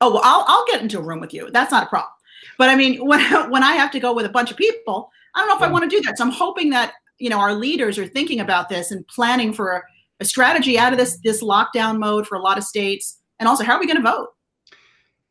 Oh 0.00 0.12
well, 0.12 0.22
I'll 0.24 0.44
I'll 0.46 0.66
get 0.66 0.82
into 0.82 0.98
a 0.98 1.02
room 1.02 1.20
with 1.20 1.34
you. 1.34 1.50
That's 1.50 1.72
not 1.72 1.84
a 1.84 1.86
problem. 1.86 2.12
But 2.56 2.68
I 2.68 2.76
mean, 2.76 2.98
when 3.06 3.20
when 3.50 3.62
I 3.62 3.72
have 3.72 3.90
to 3.92 4.00
go 4.00 4.12
with 4.14 4.26
a 4.26 4.30
bunch 4.30 4.50
of 4.50 4.56
people, 4.56 5.10
I 5.34 5.40
don't 5.40 5.48
know 5.48 5.56
if. 5.56 5.62
I 5.62 5.72
want 5.72 5.88
to 5.88 5.90
do 5.90 6.00
that. 6.02 6.18
So 6.18 6.24
I'm 6.24 6.30
hoping 6.30 6.70
that 6.70 6.92
you 7.18 7.30
know 7.30 7.38
our 7.38 7.54
leaders 7.54 7.98
are 7.98 8.06
thinking 8.06 8.40
about 8.40 8.68
this 8.68 8.90
and 8.90 9.06
planning 9.08 9.52
for 9.52 9.84
a, 10.20 10.24
strategy 10.24 10.78
out 10.78 10.92
of 10.92 10.98
this 10.98 11.18
this 11.22 11.42
lockdown 11.42 11.98
mode 11.98 12.26
for 12.26 12.36
a 12.36 12.42
lot 12.42 12.58
of 12.58 12.64
states, 12.64 13.20
and 13.38 13.48
also 13.48 13.64
how 13.64 13.74
are 13.74 13.80
we 13.80 13.86
going 13.86 14.02
to 14.02 14.02
vote? 14.02 14.28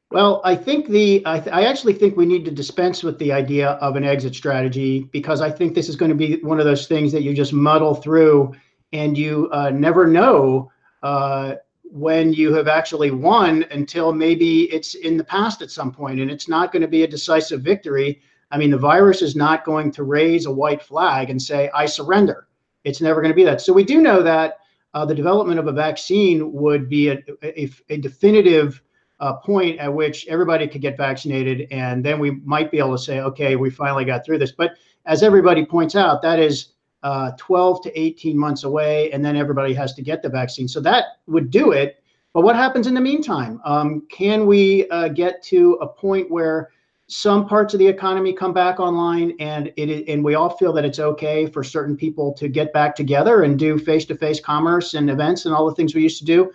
Well, 0.09 0.41
I 0.45 0.55
think 0.55 0.87
the 0.87 1.21
I, 1.25 1.39
th- 1.39 1.53
I, 1.53 1.65
actually 1.65 1.93
think 1.93 2.15
we 2.15 2.25
need 2.25 2.45
to 2.45 2.51
dispense 2.51 3.03
with 3.03 3.19
the 3.19 3.33
idea 3.33 3.71
of 3.71 3.97
an 3.97 4.05
exit 4.05 4.33
strategy 4.33 5.09
because 5.11 5.41
I 5.41 5.51
think 5.51 5.75
this 5.75 5.89
is 5.89 5.97
going 5.97 6.09
to 6.09 6.15
be 6.15 6.39
one 6.43 6.59
of 6.59 6.65
those 6.65 6.87
things 6.87 7.11
that 7.11 7.23
you 7.23 7.33
just 7.33 7.51
muddle 7.51 7.93
through 7.93 8.53
and 8.93 9.17
you 9.17 9.49
uh, 9.51 9.69
never 9.69 10.07
know 10.07 10.71
uh, 11.03 11.55
when 11.83 12.31
you 12.31 12.53
have 12.53 12.69
actually 12.69 13.11
won 13.11 13.65
until 13.71 14.13
maybe 14.13 14.63
it's 14.73 14.95
in 14.95 15.17
the 15.17 15.23
past 15.23 15.61
at 15.61 15.71
some 15.71 15.91
point 15.91 16.19
and 16.19 16.31
it's 16.31 16.47
not 16.47 16.71
going 16.71 16.81
to 16.81 16.87
be 16.87 17.03
a 17.03 17.07
decisive 17.07 17.61
victory. 17.61 18.21
I 18.51 18.57
mean, 18.57 18.71
the 18.71 18.77
virus 18.77 19.21
is 19.21 19.35
not 19.35 19.65
going 19.65 19.91
to 19.91 20.03
raise 20.03 20.45
a 20.45 20.51
white 20.51 20.81
flag 20.81 21.29
and 21.29 21.41
say, 21.41 21.69
I 21.73 21.85
surrender. 21.85 22.47
It's 22.83 23.01
never 23.01 23.21
going 23.21 23.31
to 23.31 23.35
be 23.35 23.43
that. 23.43 23.61
So 23.61 23.73
we 23.73 23.83
do 23.83 24.01
know 24.01 24.23
that 24.23 24.59
uh, 24.93 25.05
the 25.05 25.15
development 25.15 25.59
of 25.59 25.67
a 25.67 25.71
vaccine 25.71 26.53
would 26.53 26.87
be 26.87 27.09
a, 27.09 27.21
a, 27.43 27.69
a 27.89 27.97
definitive 27.97 28.81
uh, 29.19 29.33
point 29.33 29.79
at 29.79 29.93
which 29.93 30.25
everybody 30.27 30.67
could 30.67 30.81
get 30.81 30.95
vaccinated. 30.95 31.67
And 31.71 32.03
then 32.05 32.19
we 32.19 32.31
might 32.31 32.71
be 32.71 32.77
able 32.77 32.95
to 32.95 33.03
say, 33.03 33.19
okay, 33.21 33.55
we 33.55 33.69
finally 33.69 34.05
got 34.05 34.25
through 34.25 34.37
this. 34.37 34.51
But 34.51 34.73
as 35.05 35.23
everybody 35.23 35.65
points 35.65 35.95
out, 35.95 36.21
that 36.21 36.39
is 36.39 36.69
uh, 37.03 37.31
12 37.37 37.83
to 37.83 37.99
18 37.99 38.37
months 38.37 38.63
away, 38.63 39.11
and 39.11 39.23
then 39.23 39.35
everybody 39.35 39.73
has 39.73 39.93
to 39.93 40.01
get 40.01 40.21
the 40.21 40.29
vaccine. 40.29 40.67
So 40.67 40.79
that 40.81 41.05
would 41.27 41.49
do 41.49 41.71
it. 41.71 42.03
But 42.33 42.41
what 42.41 42.55
happens 42.55 42.87
in 42.87 42.93
the 42.93 43.01
meantime? 43.01 43.59
Um, 43.65 44.05
can 44.11 44.45
we 44.45 44.87
uh, 44.89 45.07
get 45.09 45.41
to 45.43 45.73
a 45.75 45.87
point 45.87 46.29
where 46.29 46.69
some 47.09 47.47
parts 47.47 47.73
of 47.73 47.79
the 47.79 47.87
economy 47.87 48.33
come 48.33 48.51
back 48.51 48.79
online, 48.79 49.33
and 49.39 49.71
it 49.77 50.09
and 50.09 50.23
we 50.23 50.35
all 50.35 50.49
feel 50.49 50.73
that 50.73 50.83
it's 50.83 50.99
okay 50.99 51.45
for 51.45 51.63
certain 51.63 51.95
people 51.95 52.33
to 52.33 52.49
get 52.49 52.73
back 52.73 52.95
together 52.95 53.43
and 53.43 53.57
do 53.57 53.77
face-to-face 53.77 54.41
commerce 54.41 54.93
and 54.93 55.09
events 55.09 55.45
and 55.45 55.55
all 55.55 55.65
the 55.67 55.75
things 55.75 55.95
we 55.95 56.03
used 56.03 56.19
to 56.19 56.25
do? 56.25 56.51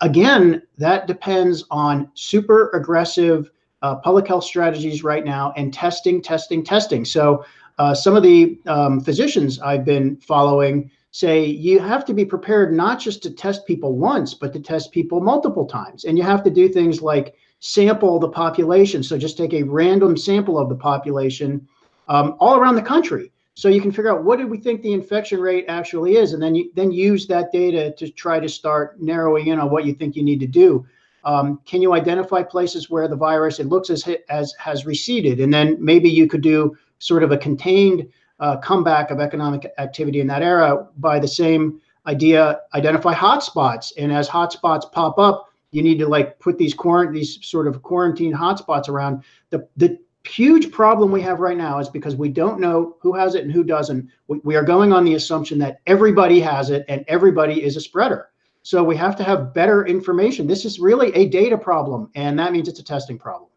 Again, 0.00 0.62
that 0.76 1.08
depends 1.08 1.64
on 1.72 2.08
super 2.14 2.70
aggressive 2.70 3.50
uh, 3.82 3.96
public 3.96 4.28
health 4.28 4.44
strategies 4.44 5.02
right 5.02 5.24
now 5.24 5.52
and 5.56 5.74
testing, 5.74 6.22
testing, 6.22 6.64
testing. 6.64 7.04
So 7.04 7.44
uh, 7.78 7.94
some 7.94 8.14
of 8.14 8.22
the 8.22 8.60
um, 8.66 9.00
physicians 9.00 9.60
I've 9.60 9.84
been 9.84 10.16
following 10.18 10.90
say 11.10 11.44
you 11.44 11.80
have 11.80 12.04
to 12.04 12.14
be 12.14 12.24
prepared 12.24 12.72
not 12.72 13.00
just 13.00 13.22
to 13.24 13.30
test 13.30 13.66
people 13.66 13.96
once, 13.96 14.34
but 14.34 14.52
to 14.52 14.60
test 14.60 14.92
people 14.92 15.20
multiple 15.20 15.66
times. 15.66 16.04
And 16.04 16.16
you 16.16 16.22
have 16.22 16.44
to 16.44 16.50
do 16.50 16.68
things 16.68 17.02
like 17.02 17.34
sample 17.60 18.18
the 18.18 18.28
population. 18.28 19.02
So 19.02 19.18
just 19.18 19.36
take 19.36 19.52
a 19.52 19.62
random 19.62 20.16
sample 20.16 20.58
of 20.58 20.68
the 20.68 20.74
population 20.74 21.66
um, 22.08 22.36
all 22.40 22.56
around 22.56 22.76
the 22.76 22.82
country. 22.82 23.32
So 23.54 23.68
you 23.68 23.80
can 23.80 23.90
figure 23.90 24.12
out 24.12 24.22
what 24.22 24.38
do 24.38 24.46
we 24.46 24.58
think 24.58 24.82
the 24.82 24.92
infection 24.92 25.40
rate 25.40 25.64
actually 25.66 26.16
is, 26.16 26.32
and 26.32 26.40
then 26.40 26.54
you 26.54 26.70
then 26.76 26.92
use 26.92 27.26
that 27.26 27.50
data 27.50 27.92
to 27.98 28.08
try 28.08 28.38
to 28.38 28.48
start 28.48 29.02
narrowing 29.02 29.48
in 29.48 29.58
on 29.58 29.68
what 29.68 29.84
you 29.84 29.94
think 29.94 30.14
you 30.14 30.22
need 30.22 30.38
to 30.38 30.46
do. 30.46 30.86
Um, 31.24 31.60
can 31.66 31.82
you 31.82 31.92
identify 31.92 32.44
places 32.44 32.88
where 32.88 33.08
the 33.08 33.16
virus 33.16 33.58
it 33.58 33.66
looks 33.66 33.90
as 33.90 34.08
as 34.28 34.54
has 34.60 34.86
receded, 34.86 35.40
and 35.40 35.52
then 35.52 35.76
maybe 35.80 36.08
you 36.08 36.28
could 36.28 36.40
do 36.40 36.76
sort 37.00 37.24
of 37.24 37.32
a 37.32 37.36
contained 37.36 38.08
uh, 38.38 38.58
comeback 38.58 39.10
of 39.10 39.18
economic 39.18 39.72
activity 39.78 40.20
in 40.20 40.28
that 40.28 40.42
era 40.42 40.86
by 40.98 41.18
the 41.18 41.26
same 41.26 41.80
idea 42.06 42.60
identify 42.74 43.12
hotspots 43.12 43.92
and 43.98 44.12
as 44.12 44.28
hotspots 44.28 44.90
pop 44.92 45.18
up 45.18 45.47
you 45.70 45.82
need 45.82 45.98
to 45.98 46.08
like 46.08 46.38
put 46.38 46.58
these 46.58 46.74
quarant 46.74 47.12
these 47.12 47.38
sort 47.46 47.66
of 47.66 47.82
quarantine 47.82 48.32
hotspots 48.32 48.88
around 48.88 49.22
the 49.50 49.66
the 49.76 49.98
huge 50.24 50.70
problem 50.70 51.10
we 51.10 51.22
have 51.22 51.40
right 51.40 51.56
now 51.56 51.78
is 51.78 51.88
because 51.88 52.14
we 52.14 52.28
don't 52.28 52.60
know 52.60 52.96
who 53.00 53.14
has 53.14 53.34
it 53.34 53.44
and 53.44 53.52
who 53.52 53.64
doesn't 53.64 54.08
we, 54.26 54.38
we 54.44 54.56
are 54.56 54.64
going 54.64 54.92
on 54.92 55.04
the 55.04 55.14
assumption 55.14 55.58
that 55.58 55.80
everybody 55.86 56.40
has 56.40 56.70
it 56.70 56.84
and 56.88 57.04
everybody 57.08 57.62
is 57.62 57.76
a 57.76 57.80
spreader 57.80 58.28
so 58.62 58.84
we 58.84 58.96
have 58.96 59.16
to 59.16 59.24
have 59.24 59.54
better 59.54 59.86
information 59.86 60.46
this 60.46 60.64
is 60.64 60.78
really 60.78 61.14
a 61.14 61.28
data 61.28 61.56
problem 61.56 62.10
and 62.14 62.38
that 62.38 62.52
means 62.52 62.68
it's 62.68 62.80
a 62.80 62.84
testing 62.84 63.18
problem 63.18 63.48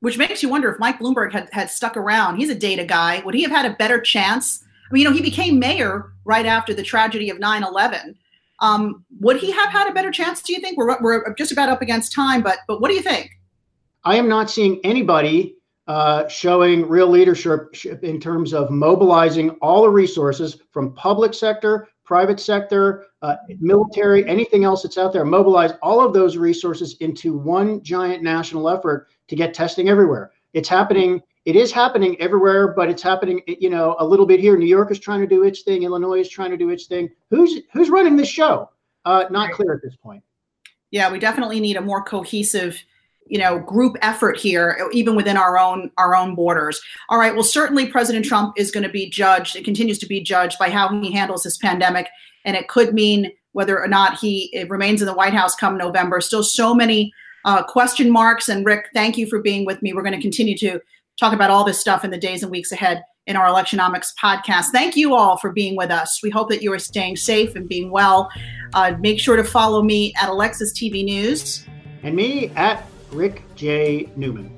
which 0.00 0.18
makes 0.18 0.42
you 0.42 0.48
wonder 0.48 0.70
if 0.70 0.78
Mike 0.78 0.98
Bloomberg 0.98 1.32
had, 1.32 1.48
had 1.52 1.70
stuck 1.70 1.96
around. 1.96 2.36
He's 2.36 2.50
a 2.50 2.54
data 2.54 2.84
guy. 2.84 3.22
Would 3.24 3.34
he 3.34 3.42
have 3.42 3.50
had 3.50 3.66
a 3.66 3.74
better 3.76 4.00
chance? 4.00 4.62
I 4.88 4.94
mean, 4.94 5.02
you 5.02 5.08
know, 5.08 5.14
he 5.14 5.22
became 5.22 5.58
mayor 5.58 6.12
right 6.24 6.46
after 6.46 6.74
the 6.74 6.82
tragedy 6.82 7.30
of 7.30 7.40
9 7.40 7.64
11. 7.64 8.16
Um, 8.60 9.04
would 9.20 9.36
he 9.36 9.50
have 9.52 9.70
had 9.70 9.88
a 9.88 9.94
better 9.94 10.10
chance, 10.10 10.42
do 10.42 10.52
you 10.52 10.60
think? 10.60 10.78
We're, 10.78 11.00
we're 11.00 11.34
just 11.34 11.52
about 11.52 11.68
up 11.68 11.82
against 11.82 12.12
time, 12.12 12.42
but, 12.42 12.58
but 12.66 12.80
what 12.80 12.88
do 12.88 12.94
you 12.94 13.02
think? 13.02 13.30
I 14.04 14.16
am 14.16 14.28
not 14.28 14.50
seeing 14.50 14.80
anybody 14.84 15.56
uh, 15.88 16.26
showing 16.28 16.88
real 16.88 17.08
leadership 17.08 17.74
in 18.02 18.20
terms 18.20 18.52
of 18.52 18.70
mobilizing 18.70 19.50
all 19.62 19.82
the 19.82 19.90
resources 19.90 20.58
from 20.72 20.94
public 20.94 21.32
sector, 21.32 21.88
private 22.04 22.40
sector, 22.40 23.06
uh, 23.22 23.36
military, 23.60 24.26
anything 24.28 24.64
else 24.64 24.82
that's 24.82 24.98
out 24.98 25.12
there, 25.12 25.24
mobilize 25.24 25.72
all 25.82 26.04
of 26.04 26.12
those 26.12 26.36
resources 26.36 26.96
into 27.00 27.36
one 27.36 27.82
giant 27.82 28.22
national 28.22 28.68
effort 28.68 29.08
to 29.28 29.36
get 29.36 29.54
testing 29.54 29.88
everywhere. 29.88 30.30
It's 30.54 30.68
happening. 30.68 31.20
It 31.46 31.56
is 31.56 31.72
happening 31.72 32.20
everywhere, 32.20 32.68
but 32.68 32.90
it's 32.90 33.02
happening, 33.02 33.40
you 33.46 33.70
know, 33.70 33.96
a 33.98 34.06
little 34.06 34.26
bit 34.26 34.40
here. 34.40 34.56
New 34.56 34.66
York 34.66 34.90
is 34.90 34.98
trying 34.98 35.20
to 35.20 35.26
do 35.26 35.44
its 35.44 35.62
thing. 35.62 35.84
Illinois 35.84 36.20
is 36.20 36.28
trying 36.28 36.50
to 36.50 36.56
do 36.56 36.68
its 36.70 36.86
thing. 36.86 37.08
Who's 37.30 37.60
who's 37.72 37.88
running 37.88 38.16
this 38.16 38.28
show? 38.28 38.68
Uh, 39.04 39.24
not 39.30 39.52
clear 39.52 39.72
at 39.72 39.80
this 39.82 39.96
point. 39.96 40.22
Yeah, 40.90 41.10
we 41.10 41.18
definitely 41.18 41.60
need 41.60 41.76
a 41.76 41.80
more 41.80 42.02
cohesive 42.02 42.82
you 43.28 43.38
know 43.38 43.58
group 43.58 43.96
effort 44.02 44.36
here 44.36 44.88
even 44.92 45.16
within 45.16 45.36
our 45.36 45.58
own 45.58 45.90
our 45.98 46.14
own 46.14 46.36
borders 46.36 46.80
all 47.08 47.18
right 47.18 47.34
well 47.34 47.42
certainly 47.42 47.84
president 47.84 48.24
trump 48.24 48.54
is 48.56 48.70
going 48.70 48.84
to 48.84 48.88
be 48.88 49.10
judged 49.10 49.56
it 49.56 49.64
continues 49.64 49.98
to 49.98 50.06
be 50.06 50.20
judged 50.20 50.56
by 50.60 50.70
how 50.70 50.88
he 51.00 51.10
handles 51.10 51.42
this 51.42 51.58
pandemic 51.58 52.06
and 52.44 52.56
it 52.56 52.68
could 52.68 52.94
mean 52.94 53.32
whether 53.50 53.82
or 53.82 53.88
not 53.88 54.16
he 54.16 54.64
remains 54.68 55.02
in 55.02 55.06
the 55.06 55.12
white 55.12 55.34
house 55.34 55.56
come 55.56 55.76
november 55.76 56.20
still 56.20 56.44
so 56.44 56.72
many 56.72 57.12
uh, 57.46 57.62
question 57.62 58.10
marks. 58.10 58.48
And 58.48 58.66
Rick, 58.66 58.90
thank 58.92 59.16
you 59.16 59.26
for 59.26 59.40
being 59.40 59.64
with 59.64 59.80
me. 59.80 59.94
We're 59.94 60.02
going 60.02 60.16
to 60.16 60.20
continue 60.20 60.58
to 60.58 60.80
talk 61.18 61.32
about 61.32 61.50
all 61.50 61.64
this 61.64 61.80
stuff 61.80 62.04
in 62.04 62.10
the 62.10 62.18
days 62.18 62.42
and 62.42 62.50
weeks 62.50 62.72
ahead. 62.72 63.02
in 63.26 63.34
our 63.34 63.48
Electionomics 63.48 64.12
podcast. 64.22 64.66
Thank 64.70 64.94
you 64.94 65.14
all 65.14 65.36
for 65.36 65.50
being 65.50 65.74
with 65.76 65.90
us. 65.90 66.20
We 66.22 66.30
hope 66.30 66.48
that 66.50 66.62
you 66.62 66.72
are 66.72 66.78
staying 66.78 67.16
safe 67.16 67.56
and 67.56 67.68
being 67.68 67.90
well. 67.90 68.30
Uh, 68.72 68.94
make 69.00 69.18
sure 69.18 69.34
to 69.34 69.42
follow 69.42 69.82
me 69.82 70.14
at 70.20 70.28
Alexis 70.28 70.72
TV 70.72 71.04
News. 71.04 71.66
And 72.04 72.14
me 72.14 72.50
at 72.50 72.86
Rick 73.10 73.42
J. 73.56 74.08
Newman. 74.14 74.54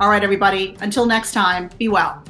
All 0.00 0.08
right, 0.08 0.24
everybody. 0.24 0.76
Until 0.80 1.04
next 1.04 1.32
time, 1.32 1.68
be 1.76 1.88
well. 1.88 2.24